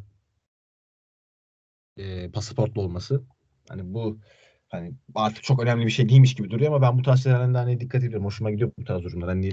e, 1.97 2.31
pasaportlu 2.31 2.83
olması. 2.83 3.23
Hani 3.69 3.95
bu 3.95 4.19
hani 4.69 4.95
artık 5.15 5.45
çok 5.45 5.63
önemli 5.63 5.87
bir 5.87 5.91
şey 5.91 6.09
değilmiş 6.09 6.35
gibi 6.35 6.51
duruyor 6.51 6.73
ama 6.73 6.83
ben 6.83 6.99
bu 6.99 7.03
tarz 7.03 7.23
şeylerden 7.23 7.55
de 7.55 7.59
hani 7.59 7.81
dikkat 7.81 8.05
ediyorum. 8.05 8.27
Hoşuma 8.27 8.51
gidiyor 8.51 8.73
bu 8.79 8.85
tarz 8.85 9.03
durumlar. 9.03 9.29
Hani 9.29 9.51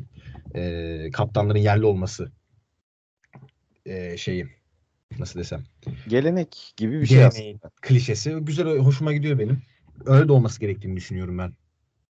e, 0.56 1.12
kaptanların 1.12 1.60
yerli 1.60 1.86
olması 1.86 2.32
e, 3.86 4.18
şeyi 4.18 4.48
nasıl 5.20 5.40
desem 5.40 5.64
Gelenek 6.08 6.74
gibi 6.78 7.02
bir 7.02 7.06
şey 7.06 7.26
aslında. 7.26 7.72
klişesi 7.82 8.32
güzel 8.42 8.78
hoşuma 8.78 9.14
gidiyor 9.14 9.40
benim. 9.40 9.62
Öyle 10.06 10.28
de 10.28 10.32
olması 10.32 10.60
gerektiğini 10.60 10.96
düşünüyorum 10.96 11.38
ben. 11.38 11.54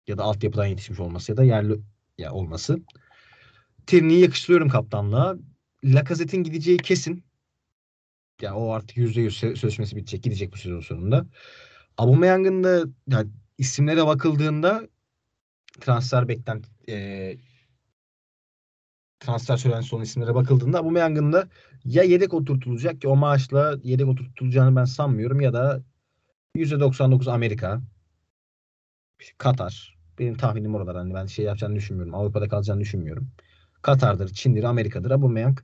Ya 0.06 0.18
da 0.18 0.22
altyapıdan 0.22 0.66
yetişmiş 0.66 1.00
olması 1.00 1.32
ya 1.32 1.36
da 1.36 1.44
yerli 1.44 1.80
ya 2.18 2.32
olması. 2.32 2.78
Tierney'i 3.86 4.20
yakıştırıyorum 4.20 4.68
kaptanlığa. 4.68 5.36
Lacazette'in 5.84 6.44
gideceği 6.44 6.76
kesin. 6.76 7.24
Ya 8.40 8.54
o 8.54 8.70
artık 8.70 8.96
%100 8.96 9.42
sö- 9.42 9.56
sözleşmesi 9.56 9.96
bitecek. 9.96 10.22
Gidecek 10.22 10.52
bu 10.52 10.56
sezon 10.56 10.80
sonunda. 10.80 11.26
Aubameyang'ın 11.98 12.64
da 12.64 12.84
yani 13.08 13.30
isimlere 13.58 14.06
bakıldığında 14.06 14.88
transfer 15.80 16.28
beklent 16.28 16.66
e, 16.88 17.36
transfer 19.20 19.56
söylentisi 19.56 19.94
olan 19.94 20.04
isimlere 20.04 20.34
bakıldığında 20.34 20.78
Aubameyang'ın 20.78 21.32
da 21.32 21.48
ya 21.84 22.02
yedek 22.02 22.34
oturtulacak 22.34 23.00
ki 23.00 23.08
o 23.08 23.16
maaşla 23.16 23.76
yedek 23.82 24.08
oturtulacağını 24.08 24.76
ben 24.76 24.84
sanmıyorum 24.84 25.40
ya 25.40 25.52
da 25.52 25.82
%99 26.54 27.28
Amerika 27.28 27.82
Katar 29.38 29.98
benim 30.18 30.34
tahminim 30.36 30.74
oralar 30.74 30.96
hani 30.96 31.14
ben 31.14 31.26
şey 31.26 31.44
yapacağını 31.44 31.76
düşünmüyorum. 31.76 32.14
Avrupa'da 32.14 32.48
kalacağını 32.48 32.80
düşünmüyorum. 32.80 33.30
Katar'dır, 33.84 34.28
Çin'dir, 34.28 34.64
Amerika'dır. 34.64 35.10
Aubameyang 35.10 35.58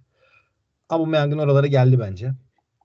Aubameyang'ın 0.89 1.39
oralara 1.39 1.67
geldi 1.67 1.99
bence. 1.99 2.33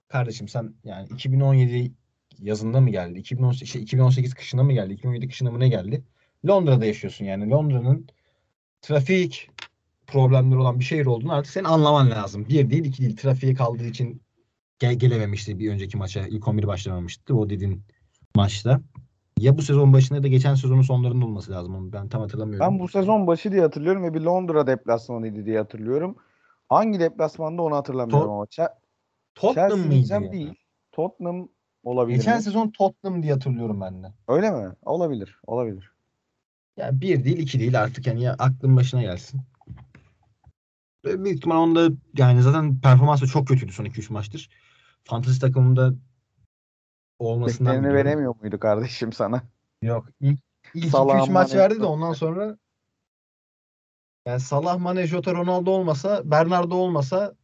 Kardeşim 0.08 0.48
sen 0.48 0.74
yani 0.84 1.08
2017 1.14 1.92
yazında 2.40 2.82
mı 2.82 2.90
geldi? 2.90 3.20
2018, 3.20 3.74
şey, 3.74 3.82
2018 3.82 4.34
kışında 4.34 4.64
mı 4.64 4.74
geldi? 4.74 4.94
2017 4.94 5.28
kışında 5.28 5.52
mı 5.52 5.60
ne 5.60 5.70
geldi? 5.70 6.04
Londra'da 6.48 6.86
yaşıyorsun 6.86 7.26
yani. 7.26 7.50
Londra'nın 7.50 8.08
trafik 8.82 9.50
problemleri 10.08 10.60
olan 10.60 10.80
bir 10.80 10.86
şehir 10.86 11.06
olduğunu 11.06 11.34
artık 11.34 11.54
senin 11.54 11.66
anlaman 11.66 12.12
lazım. 12.12 12.50
Bir 12.50 12.70
değil 12.70 12.86
iki 12.86 13.02
değil. 13.02 13.18
Trafiğe 13.18 13.54
kaldığı 13.54 13.86
için 13.86 14.22
gel 14.80 14.96
gelememişti 14.96 15.60
bir 15.60 15.72
önceki 15.72 15.98
maça. 15.98 16.28
İlk 16.28 16.48
11 16.48 16.68
başlamamıştı 16.68 17.36
o 17.36 17.50
dediğin 17.50 17.84
maçta. 18.36 18.82
Ya 19.40 19.58
bu 19.58 19.62
sezon 19.62 19.94
başında 19.94 20.18
ya 20.18 20.24
da 20.24 20.28
geçen 20.28 20.56
sezonun 20.56 20.82
sonlarında 20.82 21.26
olması 21.26 21.52
lazım. 21.52 21.76
Onu 21.76 21.94
ben 21.94 22.10
tam 22.10 22.22
hatırlamıyorum. 22.22 22.68
Ben 22.68 22.80
bu 22.80 22.88
sezon 22.88 23.28
başı 23.28 23.52
diye 23.52 23.62
hatırlıyorum 23.62 24.04
ve 24.04 24.14
bir 24.14 24.22
Londra 24.22 24.68
deplasmanıydı 24.68 25.46
diye 25.46 25.58
hatırlıyorum. 25.58 26.16
Hangi 26.70 27.00
deplasmanda 27.00 27.62
onu 27.62 27.76
hatırlamıyorum 27.76 28.28
Tot- 28.28 28.34
ama. 28.34 28.44
Che- 28.46 28.74
Tottenham 29.36 29.70
Chelsea 29.70 29.78
mıydı? 29.78 29.92
diyeceğim 29.96 30.24
ya? 30.24 30.32
değil. 30.32 30.54
Tottenham 30.92 31.50
olabilir 31.84 32.18
Geçen 32.18 32.38
mi? 32.38 32.44
sezon 32.44 32.70
Tottenham 32.70 33.24
diye 33.24 33.34
hatırlıyorum 33.34 33.82
ben 33.82 34.04
de. 34.04 34.08
Öyle 34.28 34.52
mi? 34.52 34.74
Olabilir. 34.86 35.40
Olabilir. 35.48 35.92
Ya 36.78 37.02
bir 37.02 37.24
değil 37.24 37.38
iki 37.38 37.60
değil 37.60 37.82
artık 37.84 38.08
yani 38.08 38.24
ya 38.24 38.36
aklın 38.40 38.76
başına 38.78 39.02
gelsin. 39.02 39.42
Büyük 41.06 41.38
ihtimal 41.38 41.58
onda 41.58 41.90
yani 42.18 42.42
zaten 42.42 42.82
performansı 42.82 43.28
çok 43.28 43.48
kötüydü 43.48 43.72
son 43.72 43.86
2-3 43.86 44.10
maçtır. 44.14 44.50
Fantasy 45.04 45.40
takımında 45.40 45.94
olmasından 47.20 47.74
Beklerini 47.74 47.88
biliyorum. 47.88 48.08
veremiyor 48.08 48.36
muydu 48.42 48.60
kardeşim 48.60 49.14
sana? 49.14 49.42
Yok. 49.82 50.08
İlk, 50.22 50.40
ilk 50.74 50.86
Salah, 50.86 51.28
2-3 51.28 51.32
maç 51.32 51.56
verdi 51.56 51.80
de 51.80 51.86
ondan 51.86 52.14
sonra 52.14 52.58
yani 54.26 54.40
Salah, 54.40 54.80
Mane, 54.80 55.08
Jota, 55.08 55.34
Ronaldo 55.34 55.72
olmasa, 55.72 56.32
Bernardo 56.32 56.76
olmasa, 56.76 57.36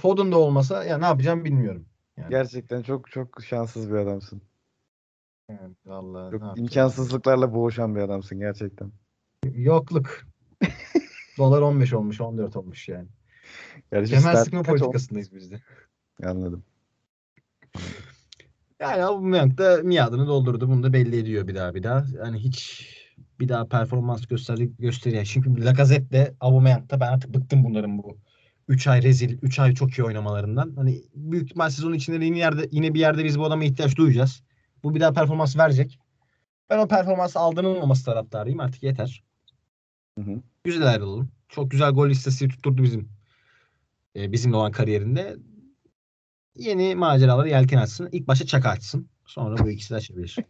Foden 0.00 0.32
de 0.32 0.36
olmasa 0.36 0.84
ya 0.84 0.98
ne 0.98 1.04
yapacağım 1.06 1.44
bilmiyorum. 1.44 1.86
Yani. 2.16 2.30
Gerçekten 2.30 2.82
çok 2.82 3.10
çok 3.10 3.44
şanssız 3.44 3.90
bir 3.90 3.96
adamsın. 3.96 4.42
Yani 5.50 5.74
vallahi 5.86 6.30
Çok 6.30 6.58
imkansızlıklarla 6.58 7.54
boğuşan 7.54 7.94
bir 7.94 8.00
adamsın 8.00 8.38
gerçekten. 8.38 8.92
Yokluk. 9.44 10.20
Dolar 11.38 11.62
15 11.62 11.92
olmuş, 11.92 12.20
14 12.20 12.56
olmuş 12.56 12.88
yani. 12.88 13.08
Kardeşim 13.90 14.18
Kemer 14.18 14.34
sıkma 14.34 14.62
politikasındayız 14.62 15.34
biz 15.34 15.50
de. 15.50 15.62
Anladım. 16.24 16.64
Yani 18.80 19.04
Aubameyang 19.04 19.58
da 19.58 19.80
miadını 19.82 20.26
doldurdu. 20.26 20.68
Bunu 20.68 20.82
da 20.82 20.92
belli 20.92 21.16
ediyor 21.16 21.48
bir 21.48 21.54
daha 21.54 21.74
bir 21.74 21.82
daha. 21.82 22.04
Yani 22.24 22.38
hiç 22.38 22.86
bir 23.40 23.48
daha 23.48 23.68
performans 23.68 24.26
gösterdi 24.26 24.72
gösteriyor. 24.78 25.24
Çünkü 25.24 25.64
Lacazette 25.64 26.12
de 26.12 26.34
Aubameyang'da 26.40 27.00
ben 27.00 27.12
artık 27.12 27.34
bıktım 27.34 27.64
bunların 27.64 27.98
bu 27.98 28.18
3 28.68 28.86
ay 28.86 29.02
rezil, 29.02 29.38
3 29.42 29.58
ay 29.58 29.74
çok 29.74 29.98
iyi 29.98 30.04
oynamalarından. 30.04 30.72
Hani 30.76 31.02
büyük 31.14 31.44
ihtimal 31.44 31.70
sezon 31.70 31.92
içinde 31.92 32.20
de 32.20 32.24
yine 32.24 32.38
yerde 32.38 32.68
yine 32.70 32.94
bir 32.94 33.00
yerde 33.00 33.24
biz 33.24 33.38
bu 33.38 33.44
adama 33.44 33.64
ihtiyaç 33.64 33.96
duyacağız. 33.96 34.42
Bu 34.82 34.94
bir 34.94 35.00
daha 35.00 35.12
performans 35.12 35.56
verecek. 35.56 35.98
Ben 36.70 36.78
o 36.78 36.88
performans 36.88 37.36
aldırılmaması 37.36 38.04
taraftarıyım. 38.04 38.60
Artık 38.60 38.82
yeter. 38.82 39.24
Hı 40.18 40.24
hı. 40.24 40.42
Güzel 40.64 40.88
ayrılalım. 40.88 41.30
Çok 41.48 41.70
güzel 41.70 41.90
gol 41.90 42.08
listesi 42.08 42.48
tutturdu 42.48 42.82
bizim 42.82 43.08
e, 44.16 44.32
bizimle 44.32 44.56
olan 44.56 44.72
kariyerinde. 44.72 45.36
Yeni 46.58 46.94
maceraları 46.94 47.48
yelken 47.48 47.78
açsın. 47.78 48.08
İlk 48.12 48.28
başta 48.28 48.46
çaka 48.46 48.68
açsın. 48.68 49.08
Sonra 49.26 49.64
bu 49.64 49.70
ikisi 49.70 49.90
de 49.90 49.94
açabilir. 49.94 50.36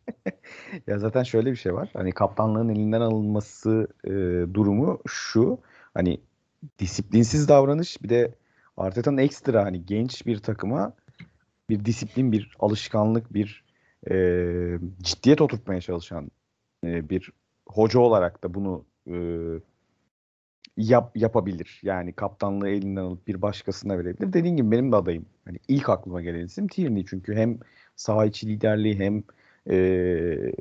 Ya 0.86 0.98
zaten 0.98 1.22
şöyle 1.22 1.50
bir 1.50 1.56
şey 1.56 1.74
var. 1.74 1.90
Hani 1.92 2.12
kaptanlığın 2.12 2.68
elinden 2.68 3.00
alınması 3.00 3.88
e, 4.04 4.10
durumu 4.54 5.00
şu. 5.06 5.58
Hani 5.94 6.20
disiplinsiz 6.78 7.48
davranış 7.48 8.02
bir 8.02 8.08
de 8.08 8.34
Arteta'nın 8.76 9.18
ekstra 9.18 9.64
hani 9.64 9.86
genç 9.86 10.26
bir 10.26 10.38
takıma 10.38 10.92
bir 11.68 11.84
disiplin, 11.84 12.32
bir 12.32 12.56
alışkanlık, 12.58 13.34
bir 13.34 13.64
e, 14.10 14.14
ciddiyet 15.02 15.40
oturtmaya 15.40 15.80
çalışan 15.80 16.30
e, 16.84 17.10
bir 17.10 17.30
hoca 17.68 18.00
olarak 18.00 18.44
da 18.44 18.54
bunu 18.54 18.84
e, 19.06 19.16
yap, 20.76 21.16
yapabilir. 21.16 21.80
Yani 21.82 22.12
kaptanlığı 22.12 22.68
elinden 22.68 23.00
alıp 23.00 23.26
bir 23.26 23.42
başkasına 23.42 23.98
verebilir. 23.98 24.32
Dediğim 24.32 24.56
gibi 24.56 24.70
benim 24.70 24.92
de 24.92 24.96
adayım. 24.96 25.26
Hani 25.44 25.58
ilk 25.68 25.88
aklıma 25.88 26.22
gelen 26.22 26.44
isim 26.44 26.68
Tierney 26.68 27.04
çünkü 27.04 27.34
hem 27.34 27.58
saha 27.96 28.26
içi 28.26 28.48
liderliği 28.48 28.98
hem 28.98 29.22
e, 29.70 30.52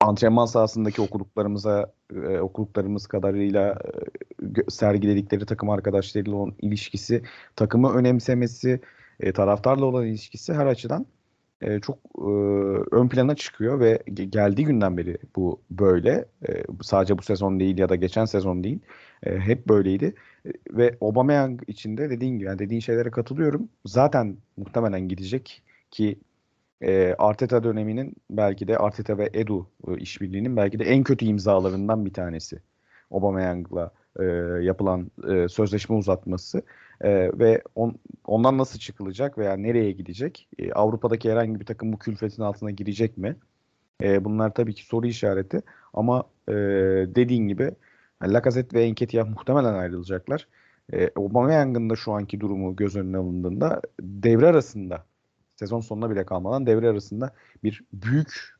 antrenman 0.00 0.46
sahasındaki 0.46 1.02
okuduklarımıza 1.02 1.92
e, 2.14 2.38
okuduklarımız 2.38 3.06
kadarıyla 3.06 3.78
e, 4.56 4.70
sergiledikleri 4.70 5.46
takım 5.46 5.70
arkadaşlarıyla 5.70 6.36
olan 6.36 6.54
ilişkisi, 6.62 7.22
takımı 7.56 7.94
önemsemesi, 7.94 8.80
e, 9.20 9.32
taraftarla 9.32 9.84
olan 9.84 10.06
ilişkisi 10.06 10.54
her 10.54 10.66
açıdan 10.66 11.06
e, 11.62 11.80
çok 11.80 11.98
e, 12.18 12.30
ön 12.96 13.08
plana 13.08 13.36
çıkıyor 13.36 13.80
ve 13.80 13.96
ge- 13.96 14.24
geldiği 14.24 14.64
günden 14.64 14.96
beri 14.96 15.18
bu 15.36 15.60
böyle. 15.70 16.24
E, 16.48 16.64
sadece 16.82 17.18
bu 17.18 17.22
sezon 17.22 17.60
değil 17.60 17.78
ya 17.78 17.88
da 17.88 17.96
geçen 17.96 18.24
sezon 18.24 18.64
değil. 18.64 18.78
E, 19.26 19.38
hep 19.38 19.68
böyleydi. 19.68 20.14
E, 20.46 20.50
ve 20.70 20.96
Aubameyang 21.00 21.60
için 21.66 21.96
de 21.96 22.10
dediğin 22.10 22.38
gibi 22.38 22.48
yani 22.48 22.58
dediğin 22.58 22.80
şeylere 22.80 23.10
katılıyorum. 23.10 23.68
Zaten 23.86 24.36
muhtemelen 24.56 25.08
gidecek 25.08 25.62
ki 25.90 26.18
e, 26.82 27.14
Arteta 27.18 27.64
döneminin 27.64 28.16
belki 28.30 28.68
de 28.68 28.78
Arteta 28.78 29.18
ve 29.18 29.30
Edu 29.34 29.66
e, 29.88 29.96
işbirliğinin 29.96 30.56
belki 30.56 30.78
de 30.78 30.84
en 30.84 31.04
kötü 31.04 31.24
imzalarından 31.24 32.06
bir 32.06 32.12
tanesi. 32.12 32.60
Aubameyang'la 33.10 33.92
e, 34.20 34.24
yapılan 34.62 35.10
e, 35.28 35.48
sözleşme 35.48 35.96
uzatması 35.96 36.62
E, 37.04 37.38
ve 37.38 37.62
on, 37.74 37.98
ondan 38.26 38.58
nasıl 38.58 38.78
çıkılacak 38.78 39.38
veya 39.38 39.56
nereye 39.56 39.92
gidecek? 39.92 40.48
E, 40.58 40.72
Avrupa'daki 40.72 41.30
herhangi 41.30 41.60
bir 41.60 41.66
takım 41.66 41.92
bu 41.92 41.98
külfetin 41.98 42.42
altına 42.42 42.70
girecek 42.70 43.18
mi? 43.18 43.36
E, 44.02 44.24
bunlar 44.24 44.54
tabii 44.54 44.74
ki 44.74 44.86
soru 44.86 45.06
işareti 45.06 45.60
ama 45.94 46.24
e, 46.48 46.52
dediğin 47.14 47.48
gibi 47.48 47.70
Lacazette 48.22 48.78
ve 48.78 48.92
Nketiah 48.92 49.28
muhtemelen 49.28 49.74
ayrılacaklar. 49.74 50.48
E, 50.92 51.10
Aubameyang'ın 51.16 51.90
da 51.90 51.96
şu 51.96 52.12
anki 52.12 52.40
durumu 52.40 52.76
göz 52.76 52.96
önüne 52.96 53.16
alındığında 53.16 53.82
devre 54.00 54.46
arasında 54.46 55.06
sezon 55.56 55.80
sonuna 55.80 56.10
bile 56.10 56.26
kalmadan 56.26 56.66
devre 56.66 56.88
arasında 56.88 57.34
bir 57.64 57.84
büyük 57.92 58.54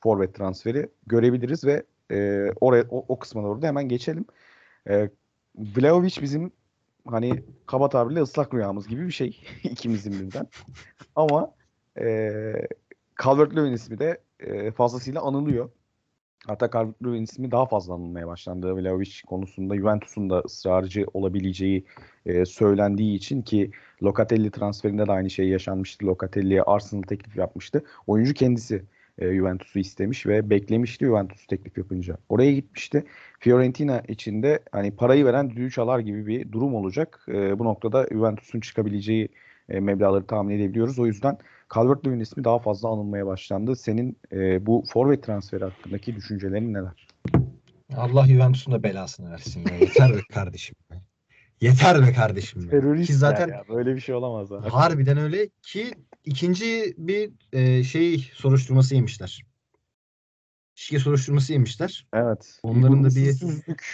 forvet 0.00 0.34
transferi 0.34 0.88
görebiliriz 1.06 1.64
ve 1.64 1.82
e, 2.10 2.48
oraya 2.60 2.84
o, 2.90 3.04
o 3.08 3.18
kısma 3.18 3.42
doğru 3.42 3.62
da 3.62 3.66
hemen 3.66 3.88
geçelim. 3.88 4.24
E, 4.88 5.10
Vlahovic 5.56 6.22
bizim 6.22 6.52
hani 7.06 7.44
kaba 7.66 7.88
tabirle 7.88 8.20
ıslak 8.20 8.54
rüyamız 8.54 8.88
gibi 8.88 9.06
bir 9.06 9.12
şey 9.12 9.40
ikimizin 9.62 10.12
birden. 10.12 10.46
Ama 11.16 11.54
e, 11.98 12.04
Calvert-Lewin 13.22 13.72
ismi 13.72 13.98
de 13.98 14.20
e, 14.40 14.70
fazlasıyla 14.70 15.22
anılıyor. 15.22 15.70
Hatta 16.46 16.70
Calvert-Lewin 16.70 17.22
ismi 17.22 17.50
daha 17.50 17.66
fazla 17.66 17.94
anılmaya 17.94 18.26
başlandı. 18.26 18.76
Vlahovic 18.76 19.10
konusunda 19.26 19.76
Juventus'un 19.76 20.30
da 20.30 20.40
ısrarcı 20.40 21.06
olabileceği 21.14 21.84
e, 22.26 22.44
söylendiği 22.44 23.16
için 23.16 23.42
ki 23.42 23.70
Locatelli 24.02 24.50
transferinde 24.50 25.06
de 25.06 25.12
aynı 25.12 25.30
şey 25.30 25.48
yaşanmıştı. 25.48 26.06
Locatelli'ye 26.06 26.62
Arsenal 26.62 27.02
teklif 27.02 27.36
yapmıştı. 27.36 27.84
Oyuncu 28.06 28.34
kendisi 28.34 28.84
e, 29.18 29.34
Juventus'u 29.34 29.78
istemiş 29.78 30.26
ve 30.26 30.50
beklemişti 30.50 31.04
Juventus 31.04 31.46
teklif 31.46 31.78
yapınca. 31.78 32.16
Oraya 32.28 32.52
gitmişti. 32.52 33.04
Fiorentina 33.40 34.02
içinde 34.08 34.58
hani 34.72 34.90
parayı 34.96 35.24
veren 35.24 35.50
düdüğü 35.50 35.70
çalar 35.70 35.98
gibi 35.98 36.26
bir 36.26 36.52
durum 36.52 36.74
olacak. 36.74 37.26
E, 37.28 37.58
bu 37.58 37.64
noktada 37.64 38.06
Juventus'un 38.12 38.60
çıkabileceği 38.60 39.28
e, 39.68 39.80
meblağları 39.80 40.26
tahmin 40.26 40.58
edebiliyoruz. 40.58 40.98
O 40.98 41.06
yüzden 41.06 41.38
Calvert-Lewin 41.74 42.20
ismi 42.20 42.44
daha 42.44 42.58
fazla 42.58 42.88
anılmaya 42.88 43.26
başlandı. 43.26 43.76
Senin 43.76 44.16
e, 44.32 44.66
bu 44.66 44.84
forvet 44.92 45.22
transferi 45.22 45.64
hakkındaki 45.64 46.16
düşüncelerin 46.16 46.74
neler? 46.74 47.06
Allah 47.96 48.26
Juventus'un 48.26 48.72
da 48.72 48.82
belasını 48.82 49.30
versin 49.30 49.64
ya. 49.70 49.76
Yeter 49.76 50.14
be 50.14 50.20
kardeşim. 50.32 50.76
be. 50.90 50.94
Yeter 51.60 52.06
be 52.06 52.12
kardeşim. 52.12 52.72
be. 52.72 53.04
Ki 53.04 53.14
zaten 53.14 53.48
ya, 53.48 53.64
böyle 53.68 53.94
bir 53.94 54.00
şey 54.00 54.14
olamaz. 54.14 54.50
Ha. 54.50 54.74
harbiden 54.74 55.18
öyle 55.18 55.48
ki 55.62 55.90
ikinci 56.24 56.94
bir 56.98 57.32
e, 57.52 57.84
şey 57.84 58.30
soruşturması 58.34 58.94
yemişler. 58.94 59.42
Şike 60.74 60.98
soruşturması 60.98 61.52
yemişler. 61.52 62.06
Evet. 62.12 62.60
Onların 62.62 63.04
da 63.04 63.08
bir 63.08 63.34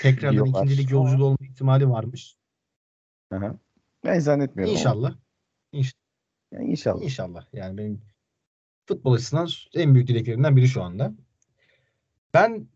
Tekrardan 0.02 0.46
ikincilik 0.46 0.90
yolculuğu 0.90 1.24
olma 1.24 1.36
ihtimali 1.40 1.90
varmış. 1.90 2.36
Hı 3.32 3.38
hı. 3.38 3.58
Ben 4.04 4.18
zannetmiyorum. 4.18 4.74
ama. 4.86 5.18
İnşallah. 5.72 5.92
İnş- 5.92 5.94
Yani 6.52 6.70
inşallah. 6.70 7.02
İnşallah. 7.02 7.46
Yani 7.52 7.78
benim 7.78 8.02
futbol 8.86 9.12
açısından 9.12 9.48
en 9.74 9.94
büyük 9.94 10.08
dileklerimden 10.08 10.56
biri 10.56 10.68
şu 10.68 10.82
anda. 10.82 11.14
Ben 12.34 12.68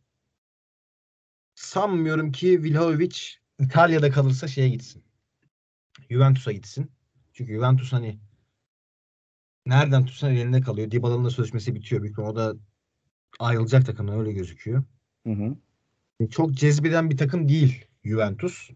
sanmıyorum 1.54 2.32
ki 2.32 2.64
Vlahovic 2.64 3.16
İtalya'da 3.58 4.10
kalırsa 4.10 4.48
şeye 4.48 4.68
gitsin. 4.68 5.04
Juventus'a 6.10 6.52
gitsin. 6.52 6.90
Çünkü 7.32 7.52
Juventus 7.52 7.92
hani 7.92 8.18
nereden 9.66 10.04
tutsan 10.04 10.30
elinde 10.30 10.60
kalıyor. 10.60 10.90
Dybala'nın 10.90 11.24
da 11.24 11.30
sözleşmesi 11.30 11.74
bitiyor. 11.74 12.02
Büyük 12.02 12.18
o 12.18 12.36
da 12.36 12.54
ayrılacak 13.38 13.86
takımdan 13.86 14.18
öyle 14.18 14.32
gözüküyor. 14.32 14.84
Hı 15.26 15.32
hı. 15.32 15.56
Çok 16.30 16.54
cezbeden 16.54 17.10
bir 17.10 17.16
takım 17.16 17.48
değil 17.48 17.86
Juventus. 18.04 18.70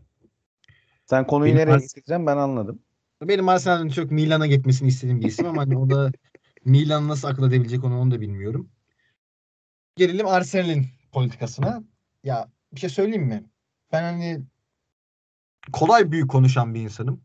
Sen 1.07 1.27
konuyu 1.27 1.55
Benim 1.55 1.69
nereye 1.69 1.79
getireceğim 1.79 2.27
ben 2.27 2.37
anladım. 2.37 2.83
Benim 3.23 3.49
Arsenal'ın 3.49 3.89
çok 3.89 4.11
Milan'a 4.11 4.47
gitmesini 4.47 4.89
istediğim 4.89 5.21
bir 5.21 5.27
isim 5.27 5.47
ama 5.47 5.63
hani 5.63 5.79
o 5.79 5.91
da 5.91 6.13
Milan 6.65 7.09
nasıl 7.09 7.29
akıl 7.29 7.49
edebilecek 7.49 7.85
onu 7.85 8.01
onu 8.01 8.11
da 8.11 8.21
bilmiyorum. 8.21 8.71
Gelelim 9.97 10.27
Arsenal'in 10.27 10.87
politikasına. 11.13 11.85
Ya 12.25 12.49
bir 12.73 12.81
şey 12.81 12.91
söyleyeyim 12.91 13.27
mi? 13.27 13.45
Ben 13.93 14.03
hani 14.03 14.43
kolay 15.73 16.13
büyük 16.13 16.31
konuşan 16.31 16.75
bir 16.75 16.81
insanım. 16.81 17.25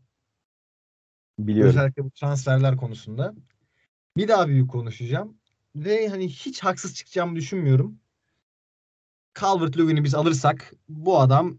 Biliyorum. 1.38 1.70
Özellikle 1.70 2.04
bu 2.04 2.10
transferler 2.10 2.76
konusunda. 2.76 3.34
Bir 4.16 4.28
daha 4.28 4.48
büyük 4.48 4.70
konuşacağım. 4.70 5.38
Ve 5.76 6.08
hani 6.08 6.28
hiç 6.28 6.60
haksız 6.60 6.94
çıkacağımı 6.94 7.36
düşünmüyorum. 7.36 8.00
Calvert-Lewin'i 9.34 10.04
biz 10.04 10.14
alırsak 10.14 10.72
bu 10.88 11.20
adam 11.20 11.58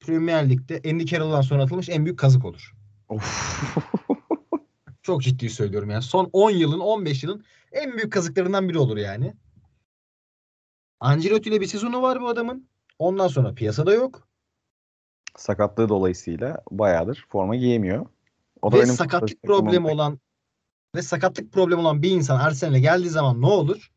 Premier 0.00 0.50
Lig'de 0.50 0.90
Andy 0.90 1.04
Carroll'dan 1.04 1.40
sonra 1.40 1.62
atılmış 1.62 1.88
en 1.88 2.04
büyük 2.04 2.18
kazık 2.18 2.44
olur. 2.44 2.77
Of. 3.08 3.62
Çok 5.02 5.22
ciddi 5.22 5.50
söylüyorum 5.50 5.90
yani. 5.90 6.02
Son 6.02 6.30
10 6.32 6.50
yılın 6.50 6.80
15 6.80 7.22
yılın 7.22 7.44
en 7.72 7.92
büyük 7.92 8.12
kazıklarından 8.12 8.68
biri 8.68 8.78
olur 8.78 8.96
yani. 8.96 9.34
Ancelotti 11.00 11.48
ile 11.48 11.60
bir 11.60 11.66
sezonu 11.66 12.02
var 12.02 12.20
bu 12.20 12.28
adamın. 12.28 12.68
Ondan 12.98 13.28
sonra 13.28 13.54
piyasada 13.54 13.94
yok. 13.94 14.28
Sakatlığı 15.36 15.88
dolayısıyla 15.88 16.62
bayağıdır 16.70 17.26
forma 17.28 17.56
giyemiyor. 17.56 18.06
O 18.62 18.72
ve 18.72 18.76
benim 18.76 18.94
sakatlık 18.94 19.42
problemi 19.42 19.86
olan 19.86 20.18
ve 20.94 21.02
sakatlık 21.02 21.52
problemi 21.52 21.80
olan 21.80 22.02
bir 22.02 22.10
insan 22.10 22.40
Arsenal'e 22.40 22.80
geldiği 22.80 23.08
zaman 23.08 23.42
ne 23.42 23.46
olur? 23.46 23.92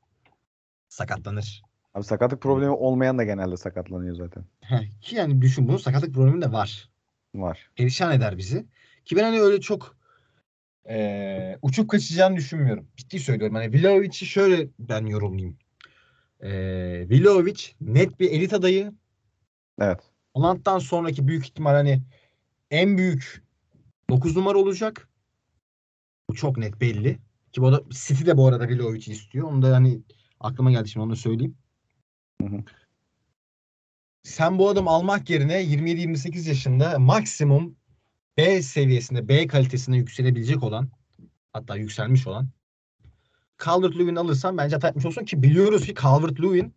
Sakatlanır. 0.89 1.63
Abi 1.93 2.03
sakatlık 2.03 2.41
problemi 2.41 2.71
olmayan 2.71 3.17
da 3.17 3.23
genelde 3.23 3.57
sakatlanıyor 3.57 4.15
zaten. 4.15 4.45
Ki 5.01 5.15
yani 5.15 5.41
düşün 5.41 5.67
bunu 5.67 5.79
sakatlık 5.79 6.13
problemi 6.13 6.41
de 6.41 6.51
var. 6.51 6.89
Var. 7.35 7.69
Perişan 7.75 8.11
eder 8.11 8.37
bizi. 8.37 8.65
Ki 9.05 9.15
ben 9.15 9.23
hani 9.23 9.41
öyle 9.41 9.61
çok 9.61 9.97
eee, 10.89 11.59
uçup 11.61 11.89
kaçacağını 11.89 12.35
düşünmüyorum. 12.37 12.87
Ciddi 12.97 13.19
söylüyorum. 13.19 13.55
Hani 13.55 13.73
Vlahovic'i 13.73 14.25
şöyle 14.25 14.69
ben 14.79 15.05
yorumlayayım. 15.05 15.57
Eee 16.43 17.09
Vlahovic 17.09 17.61
net 17.81 18.19
bir 18.19 18.31
elit 18.31 18.53
adayı. 18.53 18.93
Evet. 19.81 19.99
Haaland'dan 20.33 20.79
sonraki 20.79 21.27
büyük 21.27 21.45
ihtimal 21.45 21.71
hani 21.73 22.01
en 22.71 22.97
büyük 22.97 23.43
9 24.09 24.35
numara 24.37 24.57
olacak. 24.57 25.09
Bu 26.29 26.35
çok 26.35 26.57
net 26.57 26.81
belli. 26.81 27.19
Ki 27.53 27.61
bu 27.61 27.71
da 27.71 27.81
City 27.91 28.25
de 28.25 28.37
bu 28.37 28.47
arada 28.47 28.67
Vlahovic'i 28.69 29.11
istiyor. 29.11 29.47
Onu 29.47 29.61
da 29.61 29.75
hani 29.75 30.01
aklıma 30.39 30.71
geldi 30.71 30.89
şimdi 30.89 31.03
onu 31.03 31.11
da 31.11 31.15
söyleyeyim. 31.15 31.57
Hı 32.41 32.47
hı. 32.47 32.63
Sen 34.23 34.59
bu 34.59 34.69
adamı 34.69 34.89
almak 34.89 35.29
yerine 35.29 35.61
27-28 35.63 36.47
yaşında 36.47 36.99
maksimum 36.99 37.75
B 38.41 38.61
seviyesinde, 38.61 39.27
B 39.27 39.47
kalitesinde 39.47 39.97
yükselebilecek 39.97 40.63
olan 40.63 40.89
hatta 41.53 41.75
yükselmiş 41.75 42.27
olan 42.27 42.49
Calvert-Lewin 43.65 44.15
alırsan 44.15 44.57
bence 44.57 44.75
hata 44.75 44.87
etmiş 44.87 45.05
olsun 45.05 45.25
ki 45.25 45.43
biliyoruz 45.43 45.85
ki 45.85 45.93
Calvert-Lewin 45.93 46.73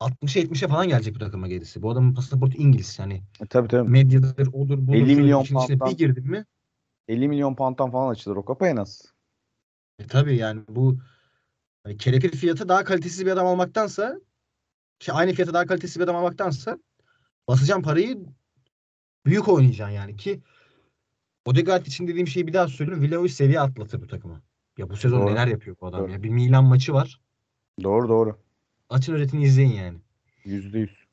60'a 0.00 0.42
70'e 0.42 0.68
falan 0.68 0.88
gelecek 0.88 1.14
bu 1.14 1.18
takıma 1.18 1.48
gerisi. 1.48 1.82
Bu 1.82 1.90
adamın 1.90 2.14
pasaportu 2.14 2.58
İngiliz. 2.58 2.98
Yani 2.98 3.22
E, 3.40 3.46
tabii 3.46 3.68
tabii. 3.68 3.90
medyadır, 3.90 4.46
odur, 4.46 4.78
budur. 4.78 4.94
50 4.94 5.10
şudur, 5.10 5.20
milyon 5.20 5.44
pound'dan. 5.44 5.90
bir 5.90 5.96
girdin 5.96 6.30
mi? 6.30 6.44
50 7.08 7.28
milyon 7.28 7.54
pound'dan 7.54 7.90
falan 7.90 8.10
açılır 8.10 8.36
o 8.36 8.44
kapı 8.44 8.66
en 8.66 8.76
az. 8.76 9.12
E 9.98 10.06
tabii 10.06 10.36
yani 10.36 10.60
bu 10.68 10.98
hani 11.84 11.96
kelepir 11.96 12.30
fiyatı 12.30 12.68
daha 12.68 12.84
kalitesiz 12.84 13.26
bir 13.26 13.30
adam 13.30 13.46
almaktansa 13.46 14.20
ki 14.98 15.12
aynı 15.12 15.32
fiyata 15.32 15.54
daha 15.54 15.66
kalitesiz 15.66 15.96
bir 15.96 16.04
adam 16.04 16.16
almaktansa 16.16 16.78
basacağın 17.48 17.82
parayı 17.82 18.18
büyük 19.26 19.48
oynayacaksın 19.48 19.94
yani 19.94 20.16
ki 20.16 20.42
Odegaard 21.46 21.86
için 21.86 22.08
dediğim 22.08 22.26
şeyi 22.26 22.46
bir 22.46 22.52
daha 22.52 22.68
söylüyorum. 22.68 23.04
Vlahovic 23.08 23.28
seviye 23.28 23.60
atlatır 23.60 24.02
bu 24.02 24.06
takıma. 24.06 24.42
Ya 24.78 24.90
bu 24.90 24.96
sezon 24.96 25.20
Doğru. 25.20 25.30
neler 25.30 25.46
yapıyor 25.46 25.76
bu 25.80 25.86
adam 25.86 26.00
Doğru. 26.00 26.12
ya. 26.12 26.22
Bir 26.22 26.28
Milan 26.30 26.64
maçı 26.64 26.94
var. 26.94 27.20
Doğru 27.82 28.08
doğru. 28.08 28.38
Açın 28.90 29.14
özetini 29.14 29.44
izleyin 29.44 29.72
yani. 29.72 29.98
Yüzde 30.44 30.78
yüz. 30.78 31.06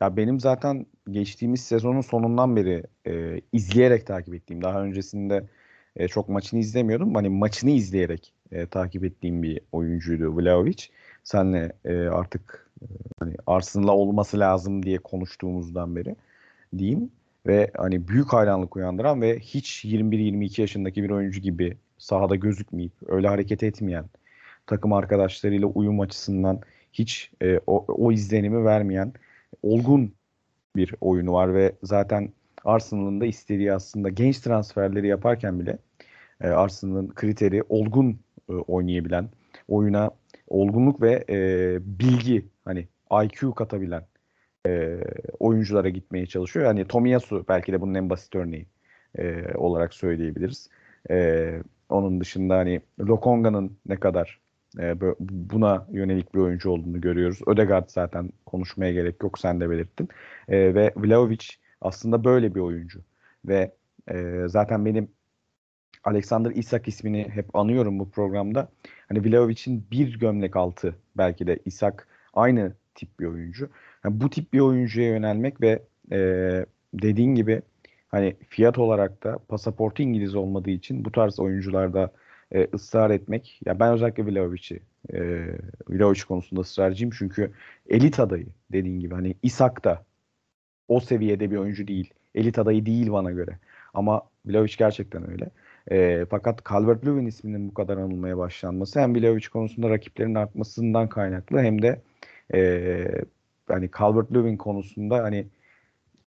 Ya 0.00 0.16
benim 0.16 0.40
zaten 0.40 0.86
geçtiğimiz 1.10 1.60
sezonun 1.60 2.00
sonundan 2.00 2.56
beri 2.56 2.82
e, 3.06 3.40
izleyerek 3.52 4.06
takip 4.06 4.34
ettiğim, 4.34 4.62
daha 4.62 4.82
öncesinde 4.82 5.46
e, 5.96 6.08
çok 6.08 6.28
maçını 6.28 6.60
izlemiyordum. 6.60 7.14
Hani 7.14 7.28
maçını 7.28 7.70
izleyerek 7.70 8.34
e, 8.52 8.66
takip 8.66 9.04
ettiğim 9.04 9.42
bir 9.42 9.60
oyuncuydu 9.72 10.36
Vlahovic. 10.36 10.84
Senle 11.24 11.72
e, 11.84 11.96
artık 11.96 12.70
hani 13.18 13.36
Arsenal'la 13.46 13.92
olması 13.92 14.38
lazım 14.38 14.82
diye 14.82 14.98
konuştuğumuzdan 14.98 15.96
beri 15.96 16.16
diyeyim 16.78 17.10
ve 17.46 17.70
hani 17.76 18.08
büyük 18.08 18.32
hayranlık 18.32 18.76
uyandıran 18.76 19.22
ve 19.22 19.38
hiç 19.38 19.84
21-22 19.84 20.60
yaşındaki 20.60 21.02
bir 21.02 21.10
oyuncu 21.10 21.40
gibi 21.40 21.76
sahada 21.98 22.36
gözükmeyip 22.36 22.92
öyle 23.06 23.28
hareket 23.28 23.62
etmeyen 23.62 24.04
takım 24.66 24.92
arkadaşlarıyla 24.92 25.66
uyum 25.66 26.00
açısından 26.00 26.60
hiç 26.92 27.30
e, 27.42 27.60
o, 27.66 27.84
o 27.88 28.12
izlenimi 28.12 28.64
vermeyen 28.64 29.12
olgun 29.62 30.12
bir 30.76 30.94
oyunu 31.00 31.32
var 31.32 31.54
ve 31.54 31.72
zaten 31.82 32.32
Arsenal'ın 32.64 33.20
da 33.20 33.26
istediği 33.26 33.72
aslında 33.72 34.08
genç 34.08 34.38
transferleri 34.38 35.06
yaparken 35.06 35.60
bile 35.60 35.78
e, 36.40 36.48
Arsenal'ın 36.48 37.08
kriteri 37.08 37.62
olgun 37.68 38.18
e, 38.50 38.52
oynayabilen, 38.52 39.28
oyuna 39.68 40.10
olgunluk 40.48 41.02
ve 41.02 41.24
e, 41.30 41.38
bilgi 41.98 42.46
hani 42.64 42.88
IQ 43.24 43.54
katabilen 43.54 44.02
e, 44.66 45.00
oyunculara 45.38 45.88
gitmeye 45.88 46.26
çalışıyor. 46.26 46.66
Yani 46.66 46.84
Tomiyasu 46.84 47.44
belki 47.48 47.72
de 47.72 47.80
bunun 47.80 47.94
en 47.94 48.10
basit 48.10 48.34
örneği 48.34 48.66
e, 49.18 49.54
olarak 49.54 49.94
söyleyebiliriz. 49.94 50.70
E, 51.10 51.58
onun 51.88 52.20
dışında 52.20 52.56
hani 52.56 52.80
Lokonga'nın 53.00 53.78
ne 53.86 53.96
kadar 53.96 54.40
e, 54.78 55.00
buna 55.20 55.86
yönelik 55.92 56.34
bir 56.34 56.40
oyuncu 56.40 56.70
olduğunu 56.70 57.00
görüyoruz. 57.00 57.38
Ödegaard 57.46 57.88
zaten 57.88 58.30
konuşmaya 58.46 58.92
gerek 58.92 59.22
yok 59.22 59.38
sen 59.38 59.60
de 59.60 59.70
belirttin. 59.70 60.08
E, 60.48 60.74
ve 60.74 60.92
Vlahovic 60.96 61.46
aslında 61.80 62.24
böyle 62.24 62.54
bir 62.54 62.60
oyuncu. 62.60 63.00
Ve 63.44 63.72
e, 64.10 64.42
zaten 64.46 64.84
benim 64.84 65.08
Alexander 66.04 66.50
Isak 66.50 66.88
ismini 66.88 67.28
hep 67.28 67.56
anıyorum 67.56 67.98
bu 67.98 68.10
programda. 68.10 68.68
Hani 69.08 69.24
Vlahovic'in 69.24 69.86
bir 69.90 70.18
gömlek 70.18 70.56
altı 70.56 70.94
belki 71.16 71.46
de 71.46 71.58
Isak 71.64 72.08
aynı 72.34 72.72
tip 72.96 73.20
bir 73.20 73.26
oyuncu. 73.26 73.68
Yani 74.04 74.20
bu 74.20 74.30
tip 74.30 74.52
bir 74.52 74.60
oyuncuya 74.60 75.08
yönelmek 75.08 75.60
ve 75.60 75.82
e, 76.12 76.18
dediğin 76.94 77.34
gibi 77.34 77.62
hani 78.08 78.36
fiyat 78.48 78.78
olarak 78.78 79.24
da 79.24 79.38
pasaportu 79.48 80.02
İngiliz 80.02 80.34
olmadığı 80.34 80.70
için 80.70 81.04
bu 81.04 81.12
tarz 81.12 81.40
oyuncularda 81.40 82.12
e, 82.52 82.68
ısrar 82.74 83.10
etmek. 83.10 83.60
Ya 83.66 83.80
ben 83.80 83.92
özellikle 83.92 84.26
Vlahovic'i 84.26 84.80
e, 85.12 85.18
Vlahovic 85.88 86.20
konusunda 86.28 86.60
ısrarcıyım 86.60 87.14
çünkü 87.18 87.52
elit 87.88 88.20
adayı 88.20 88.46
dediğin 88.72 89.00
gibi 89.00 89.14
hani 89.14 89.34
Isak 89.42 89.84
da 89.84 90.04
o 90.88 91.00
seviyede 91.00 91.50
bir 91.50 91.56
oyuncu 91.56 91.88
değil. 91.88 92.14
Elit 92.34 92.58
adayı 92.58 92.86
değil 92.86 93.12
bana 93.12 93.30
göre. 93.30 93.58
Ama 93.94 94.22
Vlahovic 94.46 94.74
gerçekten 94.78 95.30
öyle. 95.30 95.50
E, 95.90 96.26
fakat 96.30 96.62
Calvert-Lewin 96.62 97.26
isminin 97.26 97.68
bu 97.68 97.74
kadar 97.74 97.96
anılmaya 97.96 98.38
başlanması 98.38 99.00
hem 99.00 99.14
Vlahovic 99.14 99.48
konusunda 99.52 99.90
rakiplerin 99.90 100.34
artmasından 100.34 101.08
kaynaklı 101.08 101.60
hem 101.60 101.82
de 101.82 102.00
e, 102.54 103.06
hani 103.68 103.90
Calvert-Lewin 103.90 104.56
konusunda 104.56 105.22
hani 105.22 105.46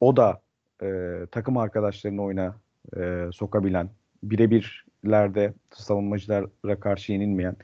o 0.00 0.16
da 0.16 0.40
e, 0.82 1.16
takım 1.30 1.56
arkadaşlarını 1.56 2.22
oyuna 2.22 2.56
e, 2.96 3.26
sokabilen, 3.32 3.90
birebirlerde 4.22 5.52
savunmacılara 5.70 6.80
karşı 6.80 7.12
yenilmeyen, 7.12 7.56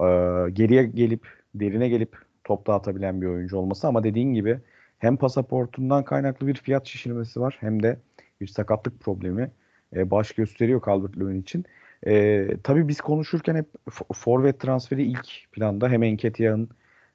e, 0.00 0.06
geriye 0.52 0.84
gelip, 0.84 1.28
derine 1.54 1.88
gelip 1.88 2.16
top 2.44 2.66
dağıtabilen 2.66 3.22
bir 3.22 3.26
oyuncu 3.26 3.56
olması 3.56 3.88
ama 3.88 4.04
dediğin 4.04 4.34
gibi 4.34 4.58
hem 4.98 5.16
pasaportundan 5.16 6.04
kaynaklı 6.04 6.46
bir 6.46 6.54
fiyat 6.54 6.86
şişirmesi 6.86 7.40
var 7.40 7.56
hem 7.60 7.82
de 7.82 7.98
bir 8.40 8.46
sakatlık 8.46 9.00
problemi 9.00 9.50
e, 9.96 10.10
baş 10.10 10.32
gösteriyor 10.32 10.80
Calvert-Lewin 10.80 11.40
için. 11.40 11.64
E, 12.06 12.46
tabii 12.62 12.88
biz 12.88 13.00
konuşurken 13.00 13.54
hep 13.54 13.66
forvet 14.12 14.60
transferi 14.60 15.02
ilk 15.02 15.52
planda 15.52 15.88
hem 15.88 16.02
Enketiah'ın 16.02 16.68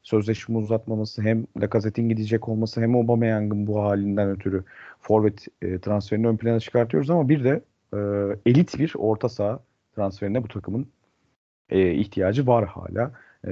sözleşme 0.03 0.57
uzatmaması 0.57 1.21
hem 1.21 1.45
Lacazette'in 1.61 2.09
gidecek 2.09 2.49
olması 2.49 2.81
hem 2.81 2.95
Aubameyang'ın 2.95 3.67
bu 3.67 3.83
halinden 3.83 4.29
ötürü 4.29 4.63
forvet 4.99 5.47
e, 5.61 5.79
transferini 5.79 6.27
ön 6.27 6.37
plana 6.37 6.59
çıkartıyoruz 6.59 7.09
ama 7.09 7.29
bir 7.29 7.43
de 7.43 7.61
e, 7.93 7.97
elit 8.45 8.79
bir 8.79 8.93
orta 8.97 9.29
saha 9.29 9.59
transferine 9.95 10.43
bu 10.43 10.47
takımın 10.47 10.87
e, 11.69 11.93
ihtiyacı 11.93 12.47
var 12.47 12.65
hala. 12.65 13.11
E, 13.47 13.51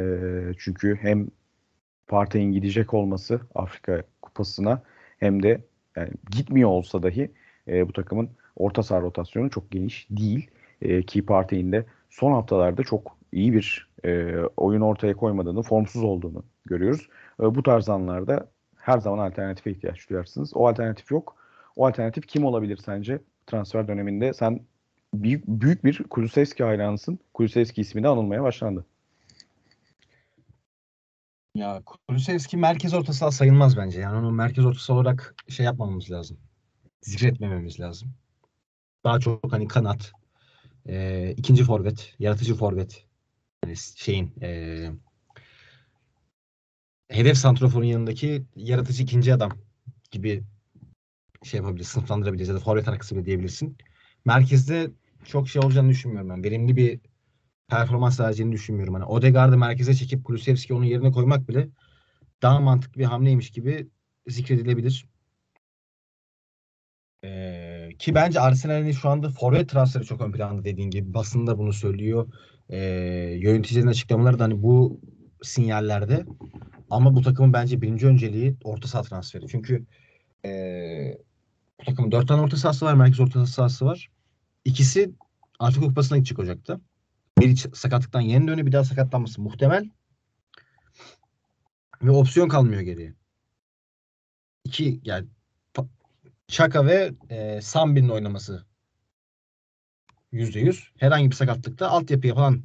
çünkü 0.57 0.97
hem 1.01 1.27
Partey'in 2.07 2.51
gidecek 2.51 2.93
olması 2.93 3.39
Afrika 3.55 4.03
Kupası'na 4.21 4.81
hem 5.19 5.43
de 5.43 5.61
yani 5.95 6.11
gitmiyor 6.31 6.69
olsa 6.69 7.03
dahi 7.03 7.31
e, 7.67 7.87
bu 7.87 7.93
takımın 7.93 8.29
orta 8.55 8.83
saha 8.83 9.01
rotasyonu 9.01 9.49
çok 9.49 9.71
geniş 9.71 10.07
değil. 10.09 10.49
E, 10.81 11.03
ki 11.03 11.25
Partey'in 11.25 11.71
de 11.71 11.85
son 12.09 12.31
haftalarda 12.31 12.83
çok 12.83 13.17
iyi 13.31 13.53
bir 13.53 13.86
e, 14.05 14.35
oyun 14.57 14.81
ortaya 14.81 15.13
koymadığını, 15.13 15.61
formsuz 15.61 16.03
olduğunu 16.03 16.43
görüyoruz. 16.65 17.09
E, 17.39 17.43
bu 17.43 17.63
tarz 17.63 17.89
anlarda 17.89 18.47
her 18.75 18.97
zaman 18.97 19.29
alternatife 19.29 19.71
ihtiyaç 19.71 20.09
duyarsınız. 20.09 20.51
O 20.55 20.67
alternatif 20.67 21.11
yok. 21.11 21.35
O 21.75 21.85
alternatif 21.87 22.27
kim 22.27 22.45
olabilir 22.45 22.77
sence 22.77 23.19
transfer 23.47 23.87
döneminde? 23.87 24.33
Sen 24.33 24.59
büyük, 25.13 25.47
büyük 25.47 25.85
bir 25.85 26.03
Kulusevski 26.03 26.63
hayranısın. 26.63 27.19
Kulusevski 27.33 27.81
ismi 27.81 28.03
de 28.03 28.07
anılmaya 28.07 28.43
başlandı. 28.43 28.85
Ya 31.55 31.81
Kulusevski 31.85 32.57
merkez 32.57 32.93
orta 32.93 33.31
sayılmaz 33.31 33.77
bence. 33.77 33.99
Yani 33.99 34.17
onu 34.17 34.31
merkez 34.31 34.65
orta 34.65 34.93
olarak 34.93 35.35
şey 35.47 35.65
yapmamamız 35.65 36.11
lazım. 36.11 36.37
Zikretmememiz 37.01 37.79
lazım. 37.79 38.09
Daha 39.03 39.19
çok 39.19 39.51
hani 39.51 39.67
kanat, 39.67 40.11
e, 40.85 41.33
ikinci 41.37 41.63
forvet, 41.63 42.15
yaratıcı 42.19 42.55
forvet. 42.55 43.06
Yani 43.65 43.75
şeyin 43.95 44.33
e, 44.41 44.91
hedef 47.09 47.37
santroforun 47.37 47.85
yanındaki 47.85 48.43
yaratıcı 48.55 49.03
ikinci 49.03 49.33
adam 49.33 49.51
gibi 50.11 50.43
şey 51.43 51.57
yapabilirsin, 51.57 51.91
sınıflandırabiliriz 51.91 52.49
ya 52.49 52.55
da 52.55 52.59
forvet 52.59 52.87
ana 52.87 52.97
kısmı 52.97 53.25
diyebilirsin. 53.25 53.77
Merkezde 54.25 54.91
çok 55.25 55.49
şey 55.49 55.61
olacağını 55.61 55.89
düşünmüyorum 55.89 56.29
ben. 56.29 56.43
Verimli 56.43 56.75
bir 56.75 56.99
performans 57.67 58.19
vereceğini 58.19 58.51
düşünmüyorum. 58.51 58.93
Hani 58.93 59.05
Odegaard'ı 59.05 59.57
merkeze 59.57 59.93
çekip 59.93 60.25
Kulusevski 60.25 60.73
onun 60.73 60.85
yerine 60.85 61.11
koymak 61.11 61.49
bile 61.49 61.69
daha 62.41 62.59
mantıklı 62.59 62.99
bir 62.99 63.05
hamleymiş 63.05 63.51
gibi 63.51 63.87
zikredilebilir. 64.27 65.09
Ee, 67.23 67.89
ki 67.99 68.15
bence 68.15 68.39
Arsenal'in 68.39 68.91
şu 68.91 69.09
anda 69.09 69.29
forvet 69.29 69.69
transferi 69.69 70.05
çok 70.05 70.21
ön 70.21 70.31
planda 70.31 70.63
dediğin 70.65 70.89
gibi. 70.89 71.13
Basında 71.13 71.57
bunu 71.57 71.73
söylüyor. 71.73 72.33
Ee, 72.69 72.79
yöneticilerin 73.41 73.87
açıklamaları 73.87 74.39
da 74.39 74.43
hani 74.43 74.63
bu 74.63 75.01
sinyallerde. 75.43 76.25
Ama 76.89 77.15
bu 77.15 77.21
takımın 77.21 77.53
bence 77.53 77.81
birinci 77.81 78.07
önceliği 78.07 78.55
orta 78.63 78.87
saha 78.87 79.03
transferi. 79.03 79.47
Çünkü 79.47 79.85
ee, 80.45 81.17
bu 81.79 81.85
takımın 81.85 82.11
dört 82.11 82.27
tane 82.27 82.41
orta 82.41 82.57
sahası 82.57 82.85
var. 82.85 82.93
Merkez 82.93 83.19
orta 83.19 83.45
sahası 83.45 83.85
var. 83.85 84.11
İkisi 84.65 85.11
Afrika 85.59 85.87
Kupası'na 85.87 86.17
gidecek 86.17 86.39
Ocak'ta. 86.39 86.79
Biri 87.39 87.57
sakatlıktan 87.57 88.21
yeni 88.21 88.47
dönüyor. 88.47 88.67
Bir 88.67 88.71
daha 88.71 88.83
sakatlanması 88.83 89.41
muhtemel. 89.41 89.89
Ve 92.01 92.11
opsiyon 92.11 92.47
kalmıyor 92.47 92.81
geriye. 92.81 93.13
İki 94.65 95.01
yani 95.03 95.27
Chaka 96.47 96.85
ve 96.85 97.11
e, 97.29 97.61
Sambi'nin 97.61 98.09
oynaması 98.09 98.65
%100. 100.33 100.91
Herhangi 100.97 101.31
bir 101.31 101.35
sakatlıkta 101.35 101.89
altyapıya 101.89 102.35
falan 102.35 102.63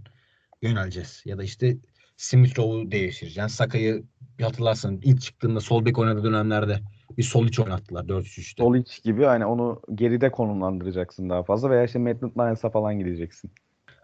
yöneleceğiz. 0.63 1.23
Ya 1.25 1.39
da 1.39 1.45
işte 1.45 1.77
Smith 2.17 2.59
Rowe'u 2.59 2.91
değiştireceğiz. 2.91 3.53
Saka'yı 3.53 4.05
bir 4.39 4.45
hatırlarsan 4.45 5.01
ilk 5.03 5.21
çıktığında 5.21 5.61
sol 5.61 5.85
bek 5.85 5.99
oynadığı 5.99 6.25
dönemlerde 6.25 6.81
bir 7.19 7.23
sol 7.23 7.47
iç 7.47 7.61
oynattılar 7.61 8.05
4-3-3'te. 8.05 8.63
Sol 8.63 8.77
iç 8.77 9.03
gibi 9.03 9.25
hani 9.25 9.47
onu 9.47 9.83
geride 9.95 10.31
konumlandıracaksın 10.31 11.31
daha 11.31 11.43
fazla 11.43 11.71
veya 11.71 11.85
işte 11.85 11.99
Maitland 11.99 12.33
Nines'a 12.37 12.71
falan 12.71 12.99
gideceksin. 12.99 13.51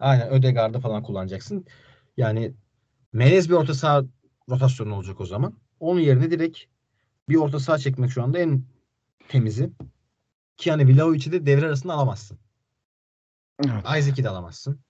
Aynen 0.01 0.29
Ödegaard'ı 0.29 0.81
falan 0.81 1.03
kullanacaksın. 1.03 1.66
Yani 2.16 2.55
melez 3.12 3.49
bir 3.49 3.55
orta 3.55 3.75
saha 3.75 4.05
rotasyonu 4.51 4.94
olacak 4.94 5.21
o 5.21 5.27
zaman. 5.27 5.55
Onun 5.81 6.01
yerine 6.01 6.31
direkt 6.31 6.59
bir 7.29 7.37
orta 7.37 7.61
saha 7.61 7.79
çekmek 7.79 8.11
şu 8.11 8.23
anda 8.23 8.38
en 8.38 8.62
temizi. 9.29 9.71
Ki 10.57 10.71
hani 10.71 10.88
Vlahovic'i 10.88 11.33
de 11.33 11.47
devre 11.47 11.66
arasında 11.66 11.92
alamazsın. 11.92 12.38
Evet. 13.64 13.85
Isaac'i 13.99 14.25
de 14.25 14.29
alamazsın. 14.29 14.81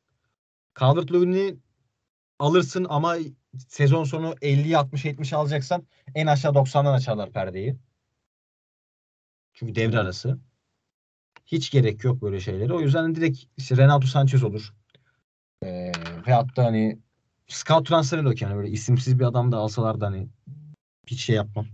Calvert 0.80 1.12
Lewin'i 1.12 1.56
alırsın 2.38 2.86
ama 2.88 3.16
sezon 3.68 4.04
sonu 4.04 4.34
50 4.42 4.76
60 4.76 5.04
70 5.04 5.32
alacaksan 5.32 5.86
en 6.14 6.26
aşağı 6.26 6.52
90'dan 6.52 6.92
açarlar 6.92 7.32
perdeyi. 7.32 7.76
Çünkü 9.52 9.74
devre 9.74 9.98
arası. 9.98 10.38
Hiç 11.46 11.70
gerek 11.70 12.04
yok 12.04 12.22
böyle 12.22 12.40
şeylere. 12.40 12.72
O 12.72 12.80
yüzden 12.80 13.14
direkt 13.14 13.38
işte 13.56 13.76
Renato 13.76 14.06
Sanchez 14.06 14.44
olur. 14.44 14.74
Ee, 15.64 15.92
veyahut 16.26 16.56
da 16.56 16.64
hani 16.64 16.98
scout 17.46 17.88
transferi 17.88 18.24
de 18.24 18.44
yani 18.44 18.56
böyle 18.56 18.70
isimsiz 18.70 19.18
bir 19.18 19.24
adam 19.24 19.52
da 19.52 19.56
alsalar 19.56 20.00
da 20.00 20.06
hani 20.06 20.28
hiç 21.06 21.20
şey 21.20 21.36
yapmam. 21.36 21.66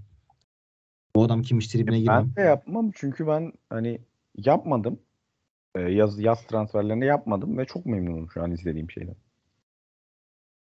Bu 1.16 1.24
adam 1.24 1.42
kimmiş 1.42 1.68
tribine 1.68 2.00
girmem. 2.00 2.32
Ben 2.36 2.44
de 2.44 2.48
yapmam 2.48 2.90
çünkü 2.94 3.26
ben 3.26 3.52
hani 3.70 4.00
yapmadım. 4.36 5.00
Ee, 5.74 5.80
yaz 5.80 6.20
yaz 6.20 6.46
transferlerini 6.46 7.06
yapmadım 7.06 7.58
ve 7.58 7.64
çok 7.64 7.86
memnunum 7.86 8.30
şu 8.30 8.42
an 8.42 8.50
izlediğim 8.50 8.90
şeyden. 8.90 9.16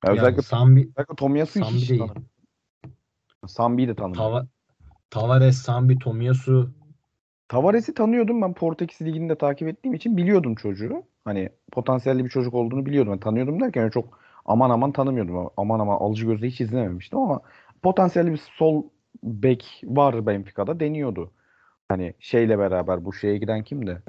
Yani 0.05 0.19
özellikle, 0.19 0.41
Sambi, 0.41 0.79
özellikle 0.79 1.15
Tomiyasu 1.15 1.59
hiç 1.59 1.89
değil. 1.89 2.03
Sambi'yi 3.47 3.87
de 3.87 3.95
tanımıyorum. 3.95 4.31
Tava 4.31 4.47
Tavares, 5.09 5.57
Sambi, 5.57 5.99
Tomiyasu. 5.99 6.73
Tavares'i 7.47 7.93
tanıyordum 7.93 8.41
ben 8.41 8.53
Portekiz 8.53 9.01
Ligi'ni 9.01 9.29
de 9.29 9.37
takip 9.37 9.67
ettiğim 9.67 9.93
için 9.93 10.17
biliyordum 10.17 10.55
çocuğu. 10.55 11.03
Hani 11.25 11.49
potansiyelli 11.71 12.25
bir 12.25 12.29
çocuk 12.29 12.53
olduğunu 12.53 12.85
biliyordum. 12.85 13.11
Yani 13.11 13.19
tanıyordum 13.19 13.59
derken 13.59 13.89
çok 13.89 14.19
aman 14.45 14.69
aman 14.69 14.91
tanımıyordum. 14.91 15.49
Aman 15.57 15.79
aman 15.79 15.97
alıcı 15.97 16.25
gözle 16.25 16.47
hiç 16.47 16.61
izlememiştim 16.61 17.19
ama 17.19 17.41
potansiyelli 17.81 18.31
bir 18.31 18.41
sol 18.57 18.83
bek 19.23 19.81
var 19.83 20.25
Benfica'da 20.27 20.79
deniyordu. 20.79 21.31
Hani 21.89 22.13
şeyle 22.19 22.59
beraber 22.59 23.05
bu 23.05 23.13
şeye 23.13 23.37
giden 23.37 23.63
kimdi? 23.63 24.01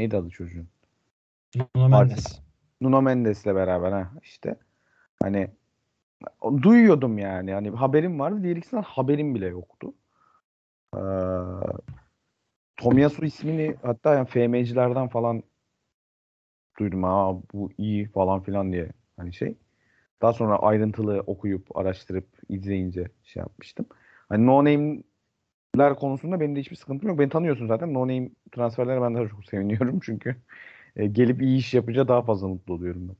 Neydi 0.00 0.16
adı 0.16 0.30
çocuğun? 0.30 0.68
Nuno 1.74 1.88
Mendes. 1.88 2.40
Nuno 2.80 3.02
Mendes'le 3.02 3.46
beraber 3.46 3.92
ha 3.92 4.10
işte. 4.22 4.56
Hani 5.22 5.50
duyuyordum 6.62 7.18
yani. 7.18 7.52
Hani 7.52 7.70
haberim 7.70 8.20
vardı. 8.20 8.42
Diğer 8.42 8.56
ikisinden 8.56 8.82
haberim 8.82 9.34
bile 9.34 9.46
yoktu. 9.46 9.94
Ee, 10.96 11.00
Tomiyasu 12.76 13.24
ismini 13.24 13.76
hatta 13.82 14.14
yani 14.14 14.28
FM'cilerden 14.28 15.08
falan 15.08 15.42
duydum. 16.78 17.02
Ha 17.02 17.36
bu 17.54 17.70
iyi 17.78 18.08
falan 18.08 18.42
filan 18.42 18.72
diye 18.72 18.88
hani 19.16 19.32
şey. 19.32 19.54
Daha 20.22 20.32
sonra 20.32 20.56
ayrıntılı 20.56 21.20
okuyup 21.26 21.76
araştırıp 21.76 22.28
izleyince 22.48 23.08
şey 23.24 23.40
yapmıştım. 23.40 23.86
Hani 24.28 24.46
no 24.46 24.64
name'ler 25.74 25.96
konusunda 25.96 26.40
benim 26.40 26.56
de 26.56 26.60
hiçbir 26.60 26.76
sıkıntım 26.76 27.08
yok. 27.08 27.18
Beni 27.18 27.28
tanıyorsun 27.28 27.66
zaten. 27.66 27.94
No 27.94 28.00
name 28.00 28.30
transferlere 28.52 29.02
ben 29.02 29.14
daha 29.14 29.28
çok 29.28 29.44
seviniyorum 29.44 30.00
çünkü 30.04 30.36
e, 30.96 31.06
gelip 31.06 31.42
iyi 31.42 31.58
iş 31.58 31.74
yapınca 31.74 32.08
daha 32.08 32.22
fazla 32.22 32.48
mutlu 32.48 32.74
oluyorum 32.74 33.08
ben. 33.08 33.16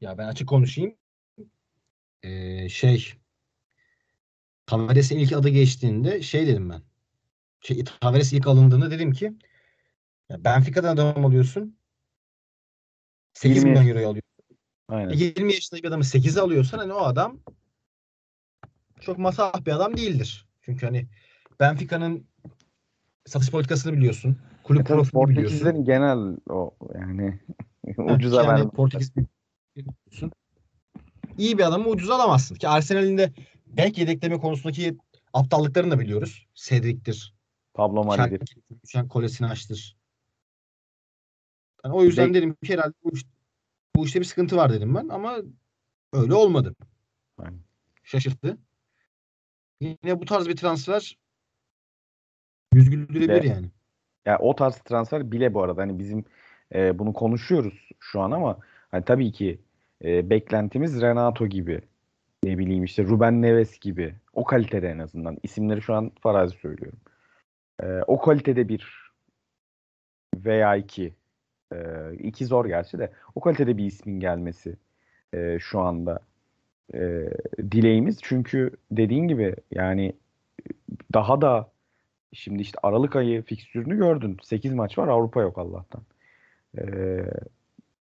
Ya 0.00 0.18
ben 0.18 0.28
açık 0.28 0.48
konuşayım. 0.48 0.94
Ee, 2.22 2.68
şey 2.68 3.12
Tavares'in 4.66 5.18
ilk 5.18 5.32
adı 5.32 5.48
geçtiğinde 5.48 6.22
şey 6.22 6.46
dedim 6.46 6.70
ben. 6.70 6.82
Şey, 7.60 7.84
Tavares 8.00 8.32
ilk 8.32 8.46
alındığında 8.46 8.90
dedim 8.90 9.12
ki 9.12 9.32
ya 10.28 10.44
Benfica'dan 10.44 10.94
adam 10.94 11.24
alıyorsun. 11.24 11.76
8 13.34 13.56
20 13.56 13.70
milyon 13.70 13.88
euro 13.88 14.08
alıyor. 14.08 14.22
Aynen. 14.88 15.12
20 15.12 15.52
yaşında 15.52 15.82
bir 15.82 15.88
adamı 15.88 16.04
8'e 16.04 16.40
alıyorsan 16.40 16.78
hani 16.78 16.92
o 16.92 17.00
adam 17.00 17.40
çok 19.02 19.18
masah 19.18 19.66
bir 19.66 19.72
adam 19.72 19.96
değildir. 19.96 20.46
Çünkü 20.62 20.86
hani 20.86 21.06
Benfica'nın 21.60 22.26
satış 23.26 23.50
politikasını 23.50 23.92
biliyorsun. 23.92 24.38
Kulüp 24.64 24.80
E 24.80 24.84
profilini 24.84 25.28
biliyorsun. 25.28 25.58
Portekizlerin 25.58 25.84
genel 25.84 26.36
o 26.50 26.74
yani 26.94 27.40
ucuza 28.14 28.48
verme. 28.48 28.70
Portekiz 28.70 29.12
biliyorsun. 29.76 30.32
İyi 31.38 31.58
bir 31.58 31.62
adamı 31.62 31.88
ucuz 31.88 32.10
alamazsın. 32.10 32.54
Ki 32.54 32.68
Arsenal'in 32.68 33.18
de 33.18 33.32
bek 33.66 33.98
yedekleme 33.98 34.38
konusundaki 34.38 34.96
aptallıklarını 35.32 35.90
da 35.90 35.98
biliyoruz. 35.98 36.46
Cedric'tir. 36.54 37.34
Pablo 37.74 38.04
Mari'dir. 38.04 38.56
Düşen 38.84 39.08
kolesini 39.08 39.46
açtır. 39.48 39.96
Yani 41.84 41.94
o 41.94 42.04
yüzden 42.04 42.30
Bek- 42.30 42.34
dedim 42.34 42.54
ki 42.54 42.72
herhalde 42.72 42.94
bu, 43.04 43.10
iş- 43.12 43.26
bu 43.96 44.06
işte 44.06 44.20
bir 44.20 44.24
sıkıntı 44.24 44.56
var 44.56 44.72
dedim 44.72 44.94
ben 44.94 45.08
ama 45.08 45.36
öyle 46.12 46.34
olmadı. 46.34 46.74
Aynen. 47.38 47.60
Şaşırttı. 48.04 48.58
Yine 49.82 50.20
bu 50.20 50.24
tarz 50.24 50.48
bir 50.48 50.56
transfer 50.56 51.18
yüz 52.74 52.90
güldürebilir 52.90 53.42
yani. 53.42 53.66
Ya 54.26 54.38
o 54.38 54.54
tarz 54.54 54.78
transfer 54.78 55.32
bile 55.32 55.54
bu 55.54 55.62
arada 55.62 55.82
hani 55.82 55.98
bizim 55.98 56.24
e, 56.74 56.98
bunu 56.98 57.12
konuşuyoruz 57.12 57.88
şu 58.00 58.20
an 58.20 58.30
ama 58.30 58.58
hani 58.90 59.04
tabii 59.04 59.32
ki 59.32 59.58
e, 60.04 60.30
beklentimiz 60.30 61.00
Renato 61.00 61.46
gibi 61.46 61.80
ne 62.44 62.58
bileyim 62.58 62.84
işte 62.84 63.04
Ruben 63.04 63.42
Neves 63.42 63.78
gibi 63.78 64.14
o 64.32 64.44
kalitede 64.44 64.88
en 64.88 64.98
azından 64.98 65.38
isimleri 65.42 65.82
şu 65.82 65.94
an 65.94 66.12
farazi 66.20 66.56
söylüyorum. 66.56 66.98
E, 67.82 67.86
o 68.06 68.20
kalitede 68.20 68.68
bir 68.68 69.12
veya 70.36 70.76
iki 70.76 71.14
e, 71.72 71.76
iki 72.18 72.46
zor 72.46 72.66
gerçi 72.66 72.98
de 72.98 73.12
o 73.34 73.40
kalitede 73.40 73.76
bir 73.76 73.84
ismin 73.84 74.20
gelmesi 74.20 74.76
e, 75.34 75.58
şu 75.58 75.80
anda 75.80 76.20
e, 76.94 77.30
dileğimiz 77.70 78.18
çünkü 78.22 78.70
dediğin 78.90 79.28
gibi 79.28 79.56
yani 79.70 80.12
daha 81.12 81.40
da 81.40 81.72
Şimdi 82.32 82.62
işte 82.62 82.78
Aralık 82.82 83.16
ayı 83.16 83.42
fikstürünü 83.42 83.96
gördün. 83.96 84.36
8 84.42 84.74
maç 84.74 84.98
var 84.98 85.08
Avrupa 85.08 85.42
yok 85.42 85.58
Allah'tan. 85.58 86.02
Ee, 86.78 87.24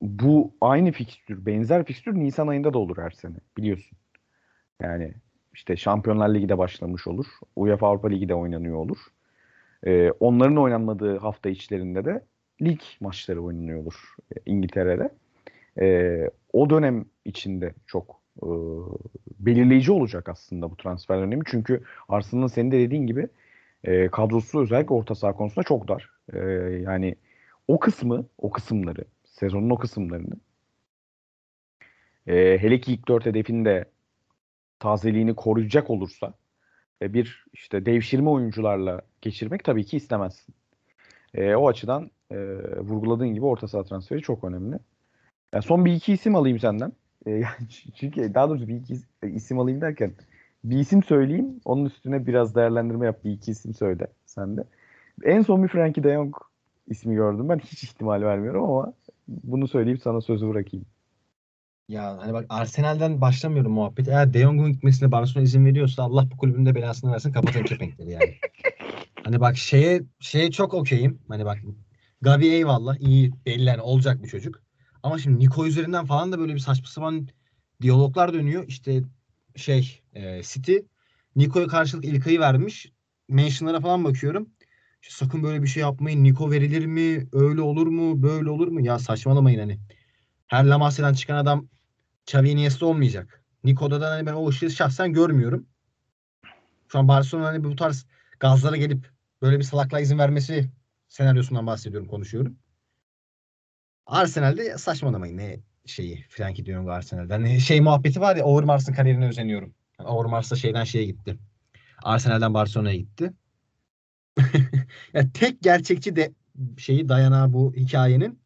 bu 0.03 0.55
aynı 0.61 0.93
fikstür, 0.93 1.47
benzer 1.47 1.85
fikstür 1.85 2.15
Nisan 2.15 2.49
ayında 2.49 2.75
da 2.75 2.79
olur 2.79 2.99
her 2.99 3.11
sene. 3.11 3.37
Biliyorsun. 3.57 3.99
Yani 4.83 5.15
işte 5.55 5.77
Şampiyonlar 5.77 6.35
Ligi 6.35 6.49
de 6.49 6.59
başlamış 6.59 7.07
olur. 7.07 7.27
UEFA 7.57 7.89
Avrupa 7.89 8.09
Ligi 8.09 8.29
de 8.29 8.35
oynanıyor 8.35 8.77
olur. 8.77 8.99
Ee, 9.87 10.11
onların 10.11 10.57
oynanmadığı 10.57 11.19
hafta 11.19 11.49
içlerinde 11.49 12.05
de 12.05 12.25
lig 12.63 12.81
maçları 13.01 13.43
oynanıyor 13.43 13.81
olur 13.81 14.15
e, 14.37 14.41
İngiltere'de. 14.47 15.11
Ee, 15.81 16.31
o 16.53 16.71
dönem 16.71 17.05
içinde 17.25 17.75
çok 17.87 18.21
e, 18.43 18.49
belirleyici 19.39 19.93
olacak 19.93 20.29
aslında 20.29 20.71
bu 20.71 20.77
transfer 20.77 21.19
dönemi. 21.19 21.43
Çünkü 21.47 21.83
Arsenal'ın 22.09 22.47
senin 22.47 22.71
de 22.71 22.79
dediğin 22.79 23.07
gibi 23.07 23.29
e, 23.85 24.09
kadrosu 24.09 24.61
özellikle 24.61 24.95
orta 24.95 25.15
saha 25.15 25.33
konusunda 25.33 25.65
çok 25.65 25.89
dar. 25.89 26.11
E, 26.33 26.39
yani 26.83 27.15
o 27.69 27.79
kısmı, 27.79 28.27
o 28.39 28.51
kısımları, 28.51 29.05
sezonun 29.25 29.71
o 29.71 29.79
kısımlarını 29.79 30.35
e, 32.27 32.59
hele 32.59 32.81
ki 32.81 32.93
ilk 32.93 33.09
dört 33.09 33.27
hedefin 33.27 33.65
de 33.65 33.85
tazeliğini 34.79 35.35
koruyacak 35.35 35.91
olursa 35.91 36.35
e, 37.03 37.13
bir 37.13 37.47
işte 37.53 37.87
devşirme 37.87 38.31
oyuncularla 38.31 39.03
geçirmek 39.21 39.65
tabii 39.65 39.85
ki 39.85 39.97
istemezsin. 39.97 40.55
E, 41.35 41.55
o 41.55 41.69
açıdan 41.69 42.11
e, 42.31 42.37
vurguladığın 42.79 43.35
gibi 43.35 43.45
orta 43.45 43.69
saha 43.69 43.85
transferi 43.85 44.23
çok 44.23 44.45
önemli. 44.45 44.79
Ya 45.55 45.63
son 45.63 45.85
bir 45.85 45.93
iki 45.93 46.13
isim 46.13 46.37
alayım 46.37 46.59
senden. 46.59 46.93
E, 47.27 47.31
yani 47.31 47.69
çünkü 47.95 48.35
daha 48.35 48.49
doğrusu 48.49 48.69
bir 48.69 48.75
iki 48.77 48.95
is- 48.95 49.35
isim 49.35 49.59
alayım 49.59 49.81
derken 49.81 50.13
bir 50.65 50.79
isim 50.79 51.03
söyleyeyim. 51.03 51.61
Onun 51.65 51.85
üstüne 51.85 52.27
biraz 52.27 52.55
değerlendirme 52.55 53.07
yap. 53.07 53.25
Bir 53.25 53.31
iki 53.33 53.51
isim 53.51 53.75
söyle 53.75 54.07
sen 54.27 54.57
de. 54.57 54.65
En 55.25 55.43
son 55.43 55.63
bir 55.63 55.69
Frankie 55.69 56.05
de 56.05 56.13
Jong 56.15 56.37
ismi 56.89 57.15
gördüm. 57.15 57.49
Ben 57.49 57.59
hiç 57.59 57.85
ihtimal 57.85 58.23
vermiyorum 58.23 58.65
ama 58.65 58.93
bunu 59.29 59.69
söyleyip 59.69 60.03
sana 60.03 60.21
sözü 60.21 60.49
bırakayım. 60.49 60.87
Ya 61.89 62.19
hani 62.19 62.33
bak 62.33 62.47
Arsenal'den 62.49 63.21
başlamıyorum 63.21 63.73
muhabbet. 63.73 64.09
Eğer 64.09 64.35
De 64.35 64.39
Jong'un 64.41 64.73
gitmesine 64.73 65.13
Barcelona 65.13 65.45
izin 65.45 65.67
veriyorsa 65.67 66.03
Allah 66.03 66.29
bu 66.33 66.37
kulübün 66.37 66.67
de 66.67 66.75
belasını 66.75 67.13
versin 67.13 67.33
kapatın 67.33 67.65
kepenkleri 67.65 68.11
yani. 68.11 68.35
Hani 69.25 69.41
bak 69.41 69.57
şeye 69.57 70.03
şeye 70.21 70.51
çok 70.51 70.75
okeyim. 70.75 71.19
Hani 71.29 71.45
bak 71.45 71.59
Gavi 72.23 72.47
eyvallah 72.47 72.97
iyi 73.01 73.33
belli 73.47 73.65
yani 73.65 73.81
olacak 73.83 74.23
bir 74.23 74.29
çocuk. 74.29 74.64
Ama 75.05 75.19
şimdi 75.19 75.39
Nico 75.39 75.67
üzerinden 75.67 76.07
falan 76.07 76.33
da 76.33 76.39
böyle 76.39 76.55
bir 76.55 76.59
saçma 76.59 76.87
sapan 76.87 77.29
diyaloglar 77.83 78.33
dönüyor. 78.33 78.65
İşte 78.69 79.03
şey 79.57 80.03
e, 80.15 80.43
City 80.43 80.77
Nico'ya 81.37 81.67
karşılık 81.67 82.05
İlkay'ı 82.05 82.41
vermiş. 82.41 82.93
Mentionlara 83.29 83.81
falan 83.81 84.05
bakıyorum. 84.05 84.49
İşte 85.03 85.15
sakın 85.15 85.43
böyle 85.43 85.63
bir 85.63 85.69
şey 85.69 85.81
yapmayın. 85.81 86.25
Nico 86.25 86.51
verilir 86.51 86.87
mi? 86.87 87.29
Öyle 87.33 87.61
olur 87.61 87.87
mu? 87.87 88.23
Böyle 88.23 88.51
olur 88.51 88.69
mu? 88.69 88.81
Ya 88.81 88.99
saçmalamayın 88.99 89.59
hani. 89.59 89.79
Her 90.47 90.65
La 90.65 90.79
Masia'dan 90.79 91.15
çıkan 91.15 91.37
adam 91.37 91.69
Xavi 92.27 92.49
Iniesta 92.49 92.87
olmayacak. 92.87 93.45
Nico'da 93.65 94.01
da 94.01 94.11
hani 94.11 94.27
ben 94.27 94.33
o 94.33 94.49
ışığı 94.49 94.71
şahsen 94.71 95.13
görmüyorum. 95.13 95.67
Şu 96.89 96.99
an 96.99 97.09
Barcelona 97.09 97.47
hani 97.47 97.65
bu 97.65 97.77
tarz 97.77 98.07
gazlara 98.41 98.77
gelip 98.77 99.11
böyle 99.43 99.59
bir 99.59 99.65
salaklığa 99.65 100.01
izin 100.01 100.19
vermesi 100.19 100.71
senaryosundan 101.09 101.67
bahsediyorum, 101.67 102.09
konuşuyorum. 102.09 102.57
Arsenal'de 104.07 104.79
saçmalamayın 104.79 105.37
ne 105.37 105.61
şeyi 105.87 106.25
Frankie 106.29 106.67
de 106.67 106.73
Jong 106.73 106.89
Arsenal'de. 106.89 107.33
Hani 107.33 107.61
şey 107.61 107.81
muhabbeti 107.81 108.21
var 108.21 108.37
ya 108.37 108.45
Overmars'ın 108.45 108.93
kariyerine 108.93 109.29
özeniyorum. 109.29 109.75
Yani 109.99 110.09
Overmars 110.09 110.51
da 110.51 110.57
şeyden 110.57 110.85
şeye 110.85 111.05
gitti. 111.05 111.39
Arsenal'den 112.03 112.55
Barcelona'ya 112.55 112.97
gitti. 112.97 113.33
yani 115.15 115.33
tek 115.33 115.63
gerçekçi 115.63 116.17
de 116.17 116.33
şeyi 116.79 117.09
dayanağı 117.09 117.53
bu 117.53 117.75
hikayenin 117.75 118.39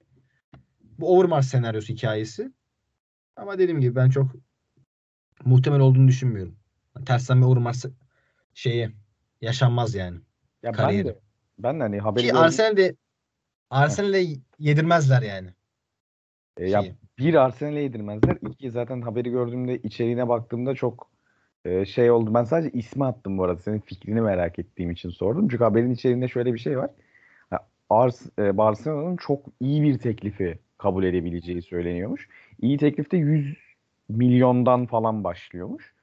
bu 0.99 1.19
Overmars 1.19 1.49
senaryosu 1.49 1.93
hikayesi. 1.93 2.53
Ama 3.37 3.59
dediğim 3.59 3.81
gibi 3.81 3.97
ben 3.97 4.11
çok 4.11 4.31
muhtemel 5.45 5.81
olduğunu 5.81 6.09
düşünmüyorum. 6.09 6.57
Tersten 7.07 7.41
bir 7.41 7.47
Overmars 7.47 7.85
şeye 8.55 8.93
yaşanmaz 9.41 9.95
yani. 9.95 10.21
Ya 10.63 10.73
Kariyeri. 10.73 11.07
ben 11.07 11.15
de 11.15 11.19
ben 11.59 11.81
de 11.81 11.83
hani 11.83 11.99
haberi 12.01 12.23
Ki 12.25 12.31
gördüm. 12.31 12.43
Arsenal'de 12.43 12.97
Arsenal'e 13.71 14.25
yedirmezler 14.59 15.23
yani. 15.23 15.49
E, 16.57 16.69
ya 16.71 16.83
şeyi. 16.83 16.95
bir 17.19 17.35
Arsenal'e 17.35 17.81
yedirmezler. 17.81 18.39
İki 18.51 18.71
zaten 18.71 19.01
haberi 19.01 19.31
gördüğümde 19.31 19.79
içeriğine 19.79 20.29
baktığımda 20.29 20.75
çok 20.75 21.11
e, 21.65 21.85
şey 21.85 22.11
oldu. 22.11 22.35
Ben 22.35 22.45
sadece 22.45 22.71
ismi 22.71 23.05
attım 23.05 23.39
bu 23.39 23.45
arada. 23.45 23.61
Senin 23.61 23.81
fikrini 23.81 24.21
merak 24.21 24.59
ettiğim 24.59 24.91
için 24.91 25.11
sordum. 25.11 25.49
Çünkü 25.49 25.65
haberin 25.65 25.91
içeriğinde 25.91 26.29
şöyle 26.29 26.55
bir 26.55 26.59
şey 26.59 26.79
var. 26.79 26.91
Ars, 27.91 28.27
e, 28.39 28.57
Barcelona'nın 28.57 29.17
çok 29.17 29.47
iyi 29.61 29.83
bir 29.83 29.99
teklifi 29.99 30.59
kabul 30.79 31.05
edebileceği 31.05 31.63
söyleniyormuş. 31.63 32.29
İyi 32.63 32.79
teklifte 32.79 33.17
100 33.17 33.57
milyondan 34.09 34.87
falan 34.87 35.25
başlıyormuş. 35.25 35.95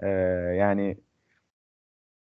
Ee, 0.00 0.08
yani 0.58 0.98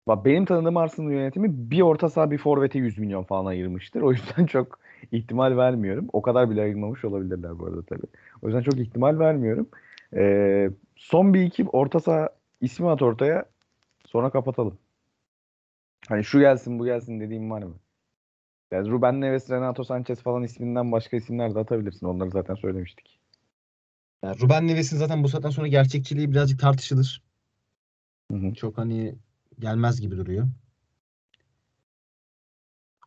bak 0.07 0.24
benim 0.24 0.44
tanıdığım 0.44 0.76
Arsenal 0.76 1.12
yönetimi 1.12 1.70
bir 1.70 1.81
orta 1.81 2.09
saha 2.09 2.31
bir 2.31 2.38
forvete 2.38 2.79
100 2.79 2.98
milyon 2.98 3.24
falan 3.24 3.46
ayırmıştır. 3.46 4.00
O 4.00 4.12
yüzden 4.12 4.46
çok 4.46 4.79
ihtimal 5.12 5.56
vermiyorum. 5.56 6.08
O 6.12 6.22
kadar 6.22 6.50
bile 6.50 6.62
ayırmamış 6.62 7.04
olabilirler 7.04 7.58
bu 7.58 7.66
arada 7.66 7.82
tabii. 7.82 8.06
O 8.42 8.46
yüzden 8.46 8.62
çok 8.62 8.78
ihtimal 8.78 9.18
vermiyorum. 9.18 9.68
Ee, 10.16 10.70
son 10.96 11.34
bir 11.34 11.42
iki 11.42 11.64
orta 11.64 12.00
saha 12.00 12.28
ismi 12.60 12.90
at 12.90 13.02
ortaya 13.02 13.44
sonra 14.06 14.30
kapatalım. 14.30 14.78
Hani 16.08 16.24
şu 16.24 16.40
gelsin 16.40 16.78
bu 16.78 16.84
gelsin 16.84 17.20
dediğim 17.20 17.50
var 17.50 17.62
mı? 17.62 17.74
Yani 18.70 18.90
Ruben 18.90 19.20
Neves, 19.20 19.50
Renato 19.50 19.84
Sanchez 19.84 20.22
falan 20.22 20.42
isminden 20.42 20.92
başka 20.92 21.16
isimler 21.16 21.54
de 21.54 21.58
atabilirsin. 21.58 22.06
Onları 22.06 22.30
zaten 22.30 22.54
söylemiştik. 22.54 23.20
Yani 24.22 24.40
Ruben 24.40 24.66
Neves'in 24.66 24.96
zaten 24.96 25.24
bu 25.24 25.28
saatten 25.28 25.50
sonra 25.50 25.66
gerçekçiliği 25.66 26.30
birazcık 26.30 26.60
tartışılır. 26.60 27.22
Hı 28.30 28.36
hı. 28.36 28.54
Çok 28.54 28.78
hani 28.78 29.14
gelmez 29.58 30.00
gibi 30.00 30.16
duruyor. 30.16 30.48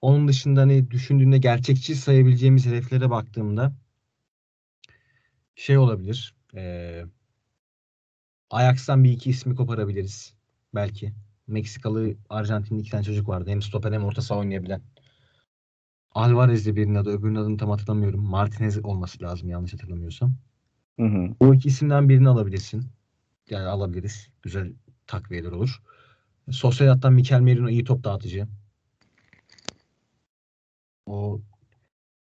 Onun 0.03 0.27
dışında 0.27 0.61
hani 0.61 0.91
düşündüğünde 0.91 1.37
gerçekçi 1.37 1.95
sayabileceğimiz 1.95 2.65
hedeflere 2.65 3.09
baktığımda 3.09 3.73
şey 5.55 5.77
olabilir. 5.77 6.35
Eee 6.53 7.05
Ajax'tan 8.49 9.03
bir 9.03 9.11
iki 9.11 9.29
ismi 9.29 9.55
koparabiliriz. 9.55 10.33
Belki. 10.75 11.13
Meksikalı, 11.47 12.15
Arjantinli 12.29 12.81
iki 12.81 12.91
tane 12.91 13.03
çocuk 13.03 13.29
vardı. 13.29 13.49
Hem 13.49 13.61
stoper 13.61 13.91
hem 13.91 14.03
orta 14.03 14.21
saha 14.21 14.39
oynayabilen. 14.39 14.81
Alvarez'de 16.11 16.75
birinin 16.75 16.95
adı. 16.95 17.09
Öbürünün 17.09 17.39
adını 17.39 17.57
tam 17.57 17.69
hatırlamıyorum. 17.69 18.21
Martinez 18.21 18.85
olması 18.85 19.23
lazım 19.23 19.49
yanlış 19.49 19.73
hatırlamıyorsam. 19.73 20.35
Hı 20.99 21.05
hı. 21.05 21.35
O 21.39 21.53
iki 21.53 21.67
isimden 21.67 22.09
birini 22.09 22.29
alabilirsin. 22.29 22.85
Yani 23.49 23.65
alabiliriz. 23.65 24.29
Güzel 24.41 24.73
takviyeler 25.07 25.51
olur. 25.51 25.81
Sociedad'dan 26.51 27.13
Mikel 27.13 27.41
Merino 27.41 27.69
iyi 27.69 27.83
top 27.83 28.03
dağıtıcı. 28.03 28.47
O 31.05 31.41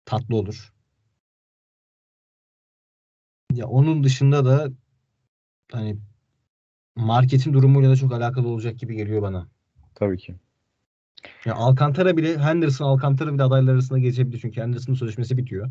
tatlı 0.05 0.37
olur. 0.37 0.73
Ya 3.53 3.67
onun 3.67 4.05
dışında 4.05 4.45
da 4.45 4.69
hani 5.73 5.99
marketin 6.97 7.53
durumuyla 7.53 7.91
da 7.91 7.97
çok 7.97 8.13
alakalı 8.13 8.49
olacak 8.49 8.79
gibi 8.79 8.97
geliyor 8.97 9.23
bana. 9.23 9.49
Tabii 9.95 10.19
ki. 10.19 10.37
Ya 11.45 11.55
Alcantara 11.55 12.17
bile 12.17 12.39
Henderson 12.39 12.85
Alcantara 12.87 13.35
bile 13.35 13.43
adaylar 13.43 13.73
arasında 13.73 13.99
geçebilir 13.99 14.39
çünkü 14.39 14.61
Henderson'ın 14.61 14.97
sözleşmesi 14.97 15.37
bitiyor. 15.37 15.71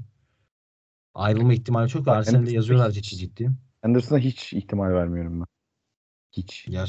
Ayrılma 1.14 1.54
ihtimali 1.54 1.90
çok. 1.90 2.06
Bak, 2.06 2.16
Arsenal'de 2.18 2.52
yazıyorlar 2.52 2.92
ciddi 2.92 3.16
ciddi. 3.18 3.52
Anderson'a 3.84 4.20
hiç 4.20 4.54
ihtimal 4.54 4.94
vermiyorum 4.94 5.40
ben. 5.40 5.48
Hiç. 6.32 6.68
Ya 6.68 6.86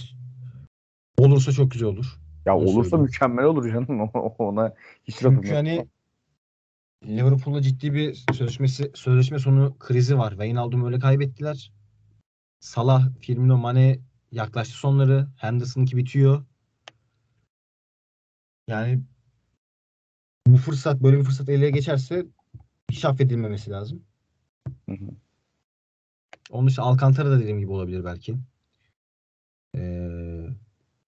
olursa 1.19 1.53
çok 1.53 1.71
güzel 1.71 1.89
olur. 1.89 2.21
Ya 2.47 2.57
Onu 2.57 2.65
olursa 2.65 2.83
söyleyeyim. 2.91 3.03
mükemmel 3.03 3.45
olur 3.45 3.73
canım. 3.73 4.01
Ona 4.39 4.75
hiç 5.05 5.25
lafım 5.25 5.35
Çünkü 5.37 5.49
yok. 5.49 5.57
hani 5.57 5.89
Liverpool'la 7.07 7.63
ciddi 7.63 7.95
bir 7.95 8.25
sözleşmesi 8.33 8.91
sözleşme 8.95 9.39
sonu 9.39 9.77
krizi 9.79 10.19
var. 10.19 10.31
Wijnaldum 10.31 10.85
öyle 10.85 10.99
kaybettiler. 10.99 11.73
Salah, 12.61 13.09
Firmino, 13.21 13.57
Mane 13.57 14.01
yaklaştı 14.33 14.75
sonları. 14.75 15.29
Henderson'ınki 15.37 15.97
bitiyor. 15.97 16.45
Yani 18.69 19.03
bu 20.47 20.57
fırsat 20.57 21.03
böyle 21.03 21.19
bir 21.19 21.25
fırsat 21.25 21.49
ele 21.49 21.71
geçerse 21.71 22.27
hiç 22.91 23.05
affedilmemesi 23.05 23.71
lazım. 23.71 24.03
Hı 24.89 24.93
hı. 24.93 25.09
Onun 26.51 26.67
dışında 26.67 26.87
Alcantara 26.87 27.31
da 27.31 27.41
dediğim 27.41 27.59
gibi 27.59 27.71
olabilir 27.71 28.05
belki. 28.05 28.39
Ee, 29.75 30.09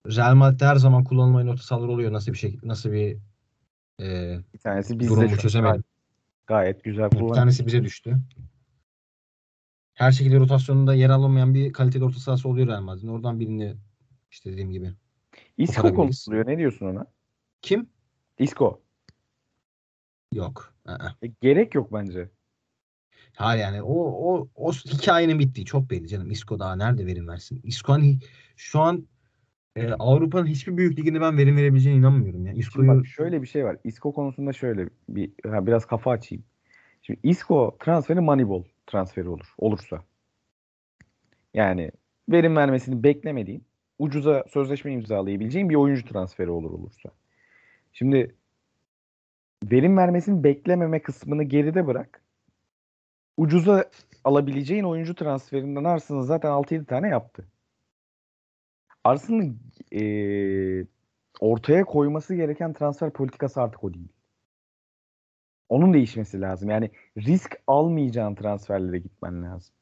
Real 0.06 0.34
Madrid'de 0.34 0.66
her 0.66 0.76
zaman 0.76 1.04
kullanılmayan 1.04 1.48
orta 1.48 1.62
sahalar 1.62 1.88
oluyor. 1.88 2.12
Nasıl 2.12 2.32
bir 2.32 2.38
şey, 2.38 2.58
nasıl 2.62 2.92
bir 2.92 3.18
e, 4.00 4.38
Bir 4.54 4.58
tanesi 4.58 4.98
bizde 4.98 5.10
durum 5.10 5.24
bu 5.24 5.28
şu 5.28 5.34
an 5.34 5.38
çözemedim. 5.38 5.84
gayet, 6.46 6.84
güzel 6.84 7.04
Bir 7.10 7.16
kullanıyor. 7.16 7.34
tanesi 7.34 7.66
bize 7.66 7.82
düştü. 7.84 8.16
Her 9.94 10.12
şekilde 10.12 10.38
rotasyonunda 10.38 10.94
yer 10.94 11.10
alamayan 11.10 11.54
bir 11.54 11.72
kaliteli 11.72 12.04
orta 12.04 12.18
sahası 12.18 12.48
oluyor 12.48 12.66
Real 12.68 12.80
Madrid'in. 12.82 13.08
Oradan 13.08 13.40
birini 13.40 13.76
işte 14.30 14.52
dediğim 14.52 14.70
gibi. 14.70 14.92
Isco 15.56 15.74
koparabiliriz. 15.76 15.96
konuşuluyor. 15.96 16.46
Ne 16.46 16.58
diyorsun 16.58 16.86
ona? 16.86 17.06
Kim? 17.62 17.90
Isco. 18.38 18.80
Yok. 20.32 20.74
Aa. 20.86 21.08
E, 21.22 21.26
gerek 21.40 21.74
yok 21.74 21.92
bence. 21.92 22.28
Hayır 23.34 23.60
yani 23.62 23.82
o, 23.82 23.94
o, 23.94 24.48
o 24.54 24.72
hikayenin 24.72 25.38
bittiği 25.38 25.66
çok 25.66 25.90
belli 25.90 26.08
canım. 26.08 26.30
Isco 26.30 26.58
daha 26.58 26.76
nerede 26.76 27.06
verim 27.06 27.28
versin? 27.28 27.60
Isco 27.64 27.92
hani 27.92 28.18
şu 28.56 28.80
an 28.80 29.06
e, 29.76 29.92
Avrupa'nın 29.92 30.46
hiçbir 30.46 30.76
büyük 30.76 30.98
liginde 30.98 31.20
ben 31.20 31.38
verim 31.38 31.56
verebileceğine 31.56 31.98
inanmıyorum 31.98 32.46
ya. 32.46 32.52
Şimdi 32.52 32.60
Isco'yu 32.60 32.88
bak 32.88 33.06
şöyle 33.06 33.42
bir 33.42 33.46
şey 33.46 33.64
var. 33.64 33.76
Isco 33.84 34.12
konusunda 34.12 34.52
şöyle 34.52 34.88
bir 35.08 35.30
ha, 35.46 35.66
biraz 35.66 35.86
kafa 35.86 36.10
açayım. 36.10 36.44
Şimdi 37.02 37.20
Isco 37.22 37.76
transferi 37.80 38.20
Moneyball 38.20 38.64
transferi 38.86 39.28
olur. 39.28 39.54
Olursa. 39.58 40.04
Yani 41.54 41.90
verim 42.28 42.56
vermesini 42.56 43.02
beklemediğin, 43.02 43.64
ucuza 43.98 44.44
sözleşme 44.48 44.92
imzalayabileceğin 44.92 45.68
bir 45.68 45.74
oyuncu 45.74 46.04
transferi 46.04 46.50
olur 46.50 46.70
olursa. 46.70 47.10
Şimdi 47.92 48.34
verim 49.64 49.96
vermesini 49.96 50.44
beklememe 50.44 51.02
kısmını 51.02 51.42
geride 51.42 51.86
bırak. 51.86 52.22
Ucuza 53.36 53.84
alabileceğin 54.24 54.84
oyuncu 54.84 55.14
transferinden 55.14 55.84
Arsenal 55.84 56.22
zaten 56.22 56.50
6-7 56.50 56.84
tane 56.84 57.08
yaptı. 57.08 57.46
Arsenal'ın 59.04 59.60
eee, 59.90 60.86
ortaya 61.40 61.84
koyması 61.84 62.34
gereken 62.34 62.72
transfer 62.72 63.10
politikası 63.12 63.62
artık 63.62 63.84
o 63.84 63.94
değil. 63.94 64.08
Onun 65.68 65.94
değişmesi 65.94 66.40
lazım. 66.40 66.70
Yani 66.70 66.90
risk 67.16 67.56
almayacağın 67.66 68.34
transferlere 68.34 68.98
gitmen 68.98 69.42
lazım. 69.42 69.74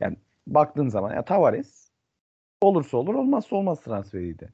Yani 0.00 0.16
baktığın 0.46 0.88
zaman 0.88 1.14
ya 1.14 1.24
Tavares 1.24 1.90
olursa 2.60 2.96
olur 2.96 3.14
olmazsa 3.14 3.56
olmaz 3.56 3.80
transferiydi. 3.80 4.52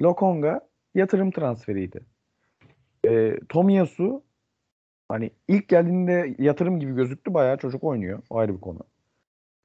Lokonga 0.00 0.60
yatırım 0.94 1.30
transferiydi. 1.30 2.06
Ee, 3.06 3.38
Tomiyasu 3.48 4.22
hani 5.08 5.30
ilk 5.48 5.68
geldiğinde 5.68 6.36
yatırım 6.38 6.80
gibi 6.80 6.94
gözüktü. 6.94 7.34
Bayağı 7.34 7.56
çocuk 7.58 7.84
oynuyor. 7.84 8.22
O 8.30 8.38
ayrı 8.38 8.54
bir 8.54 8.60
konu. 8.60 8.80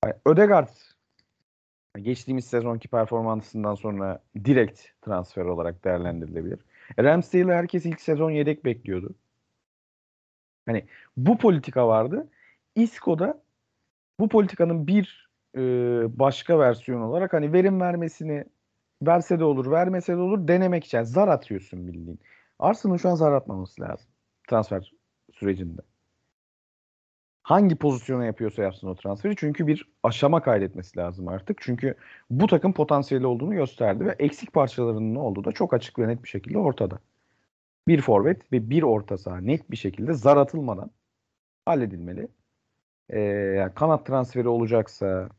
Yani 0.06 0.16
Ödegaard 0.26 0.70
geçtiğimiz 2.00 2.46
sezonki 2.46 2.88
performansından 2.88 3.76
sonra 3.76 4.24
direkt 4.46 4.82
transfer 5.02 5.46
olarak 5.46 5.84
değerlendirilebilir. 5.86 6.60
E, 6.98 7.04
Ramsdale'ı 7.04 7.54
herkes 7.54 7.86
ilk 7.86 8.02
sezon 8.02 8.32
yedek 8.32 8.66
bekliyordu. 8.66 9.16
Hani 10.66 10.86
bu 11.18 11.38
politika 11.38 11.88
vardı. 11.88 12.28
Isco'da 12.76 13.42
bu 14.20 14.30
politikanın 14.30 14.88
bir 14.88 15.30
e, 15.56 15.62
başka 16.20 16.60
versiyonu 16.60 17.06
olarak 17.06 17.34
hani 17.34 17.54
verim 17.54 17.82
vermesini 17.82 18.46
verse 19.02 19.40
de 19.40 19.44
olur, 19.44 19.72
vermese 19.72 20.14
de 20.14 20.18
olur 20.18 20.48
denemek 20.48 20.86
için. 20.86 21.04
Zar 21.04 21.28
atıyorsun 21.28 21.88
bildiğin. 21.88 22.20
Arsenal'ın 22.60 22.98
şu 22.98 23.10
an 23.10 23.16
zar 23.16 23.32
atmaması 23.32 23.82
lazım 23.82 24.08
transfer 24.50 24.94
sürecinde. 25.34 25.82
Hangi 27.50 27.76
pozisyona 27.76 28.26
yapıyorsa 28.26 28.64
yapsın 28.64 28.88
o 28.88 28.96
transferi. 28.96 29.36
Çünkü 29.36 29.68
bir 29.68 29.90
aşama 30.04 30.42
kaydetmesi 30.42 30.98
lazım 30.98 31.28
artık. 31.28 31.58
Çünkü 31.62 31.96
bu 32.30 32.48
takım 32.48 32.74
potansiyeli 32.74 33.28
olduğunu 33.28 33.54
gösterdi 33.54 34.06
ve 34.06 34.16
eksik 34.20 34.54
parçalarının 34.54 35.14
ne 35.14 35.20
olduğu 35.20 35.44
da 35.44 35.52
çok 35.52 35.74
açık 35.74 36.00
ve 36.00 36.08
net 36.08 36.24
bir 36.24 36.30
şekilde 36.30 36.58
ortada. 36.58 37.00
Bir 37.88 38.02
forvet 38.02 38.54
ve 38.54 38.70
bir 38.70 38.84
orta 38.84 39.18
saha 39.18 39.38
net 39.38 39.72
bir 39.72 39.78
şekilde 39.78 40.14
zar 40.14 40.38
atılmadan 40.38 40.92
halledilmeli. 41.66 42.28
Ee, 43.10 43.20
yani 43.58 43.74
kanat 43.74 44.06
transferi 44.06 44.48
olacaksa 44.48 45.30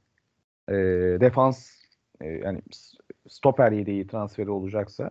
e, 0.69 0.75
defans 1.21 1.71
e, 2.21 2.27
yani 2.29 2.63
stoper 3.29 3.73
yedeği 3.73 4.07
transferi 4.07 4.51
olacaksa 4.51 5.11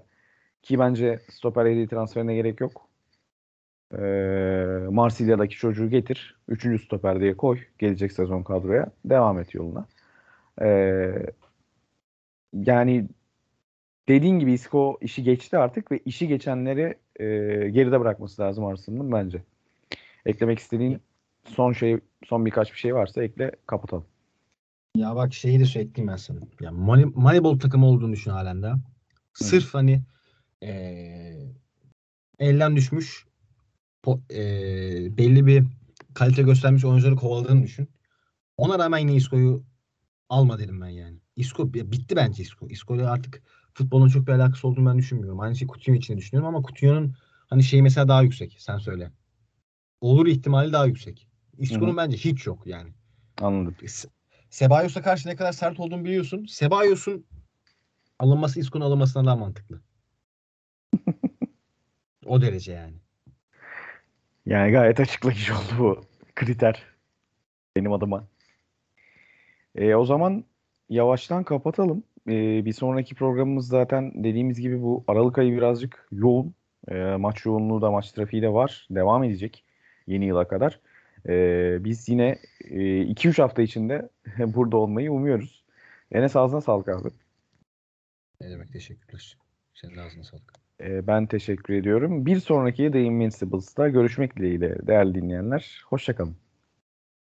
ki 0.62 0.80
bence 0.80 1.20
stoper 1.30 1.66
yedeği 1.66 1.88
transferine 1.88 2.36
gerek 2.36 2.62
yok. 2.62 2.89
Ee, 3.94 4.88
Marsilya'daki 4.90 5.56
çocuğu 5.56 5.90
getir. 5.90 6.36
Üçüncü 6.48 6.84
stoper 6.84 7.20
diye 7.20 7.38
koy. 7.38 7.60
Gelecek 7.80 8.12
sezon 8.12 8.44
kadroya. 8.44 8.92
Devam 9.06 9.40
et 9.40 9.54
yoluna. 9.54 9.86
Ee, 10.62 11.26
yani 12.54 13.08
dediğin 14.10 14.40
gibi 14.40 14.54
Isco 14.54 14.98
işi 15.02 15.24
geçti 15.24 15.58
artık 15.58 15.92
ve 15.92 16.00
işi 16.06 16.28
geçenleri 16.28 16.98
e, 17.20 17.26
geride 17.70 18.00
bırakması 18.00 18.42
lazım 18.42 18.66
Arsenal'ın 18.66 19.12
bence. 19.12 19.44
Eklemek 20.26 20.60
istediğin 20.60 21.02
son 21.46 21.74
şey, 21.74 22.00
son 22.26 22.46
birkaç 22.46 22.74
bir 22.74 22.78
şey 22.78 22.96
varsa 22.96 23.24
ekle 23.24 23.52
kapatalım. 23.68 24.06
Ya 24.96 25.16
bak 25.16 25.34
şeyi 25.34 25.60
de 25.60 25.66
söyleyeyim 25.66 26.08
ben 26.08 26.16
sana. 26.16 26.40
Ya 26.62 26.72
Money, 26.72 27.06
Moneyball 27.06 27.60
takımı 27.60 27.86
olduğunu 27.86 28.14
düşün 28.14 28.32
halen 28.32 28.64
daha. 28.64 28.76
Sırf 29.34 29.74
hani 29.74 30.02
eee, 30.62 31.54
elden 32.40 32.76
düşmüş 32.76 33.29
po- 34.04 34.22
eee, 34.34 35.18
belli 35.18 35.46
bir 35.46 35.64
kalite 36.14 36.42
göstermiş 36.42 36.86
oyuncuları 36.86 37.16
kovaladığını 37.16 37.64
düşün. 37.64 37.90
Ona 38.58 38.80
rağmen 38.80 38.98
yine 38.98 39.16
Isco'yu 39.16 39.64
alma 40.30 40.60
derim 40.60 40.82
ben 40.82 40.88
yani. 40.88 41.18
Isco 41.36 41.70
ya 41.76 41.92
bitti 41.92 42.16
bence 42.16 42.44
Isco. 42.44 42.68
Isco 42.70 42.96
ile 42.96 43.08
artık 43.08 43.42
futbolun 43.74 44.10
çok 44.10 44.28
bir 44.28 44.32
alakası 44.32 44.68
olduğunu 44.68 44.90
ben 44.90 44.98
düşünmüyorum. 44.98 45.40
Aynı 45.40 45.56
şey 45.56 45.68
Coutinho 45.68 45.98
için 45.98 46.14
de 46.14 46.18
düşünüyorum 46.18 46.56
ama 46.56 46.68
Coutinho'nun 46.68 47.16
hani 47.48 47.64
şeyi 47.64 47.84
mesela 47.84 48.08
daha 48.08 48.22
yüksek. 48.24 48.56
Sen 48.60 48.78
söyle. 48.78 49.12
Olur 50.02 50.28
ihtimali 50.28 50.74
daha 50.74 50.86
yüksek. 50.86 51.28
Isco'nun 51.58 51.98
bence 51.98 52.18
hiç 52.18 52.46
yok 52.46 52.68
yani. 52.68 52.94
Anladım. 53.42 53.76
Se- 53.82 54.10
Cebalos'a 54.50 55.02
karşı 55.02 55.30
ne 55.30 55.36
kadar 55.36 55.52
sert 55.52 55.80
olduğunu 55.80 56.06
biliyorsun. 56.06 56.46
Cebalos'un 56.46 57.26
alınması 58.20 58.60
Isco'nun 58.60 58.86
alınmasından 58.86 59.26
daha 59.26 59.36
mantıklı. 59.36 59.82
o 62.26 62.42
derece 62.42 62.72
yani. 62.72 62.98
Yani 64.46 64.72
gayet 64.72 65.00
açıklayıcı 65.00 65.54
oldu 65.54 65.74
bu 65.80 66.02
kriter 66.36 66.86
benim 67.76 67.94
adıma. 67.94 68.28
E, 69.76 69.96
o 69.96 70.06
zaman 70.06 70.44
yavaştan 70.90 71.44
kapatalım. 71.44 72.04
E, 72.28 72.66
bir 72.66 72.74
sonraki 72.74 73.16
programımız 73.16 73.68
zaten 73.68 74.24
dediğimiz 74.24 74.60
gibi 74.60 74.82
bu 74.82 75.04
Aralık 75.08 75.38
ayı 75.38 75.58
birazcık 75.58 76.08
yoğun. 76.12 76.54
E, 76.88 76.96
maç 76.96 77.46
yoğunluğu 77.46 77.82
da 77.82 77.92
maç 77.92 78.12
trafiği 78.12 78.42
de 78.42 78.54
var. 78.54 78.88
Devam 78.92 79.24
edecek 79.24 79.64
yeni 80.08 80.26
yıla 80.26 80.48
kadar. 80.48 80.80
E, 81.28 81.34
biz 81.84 82.10
yine 82.10 82.38
2-3 82.62 83.42
hafta 83.42 83.62
içinde 83.62 84.10
burada 84.40 84.78
olmayı 84.78 85.12
umuyoruz. 85.12 85.64
Enes 86.12 86.36
ağzına 86.36 86.62
sağlık 86.62 86.90
abi. 86.90 87.10
Ne 88.42 88.50
demek 88.50 88.74
teşekkürler. 88.74 89.38
Senin 89.74 89.96
de 89.96 90.02
ağzına 90.02 90.24
sağlık. 90.24 90.69
E, 90.82 91.08
ben 91.08 91.26
teşekkür 91.28 91.74
ediyorum. 91.74 92.26
Bir 92.26 92.40
sonraki 92.40 92.92
The 92.92 93.02
Invincibles'ta 93.02 93.90
görüşmek 93.90 94.36
dileğiyle 94.38 94.88
değerli 94.88 95.16
dinleyenler. 95.16 95.84
Hoşçakalın. 95.88 96.49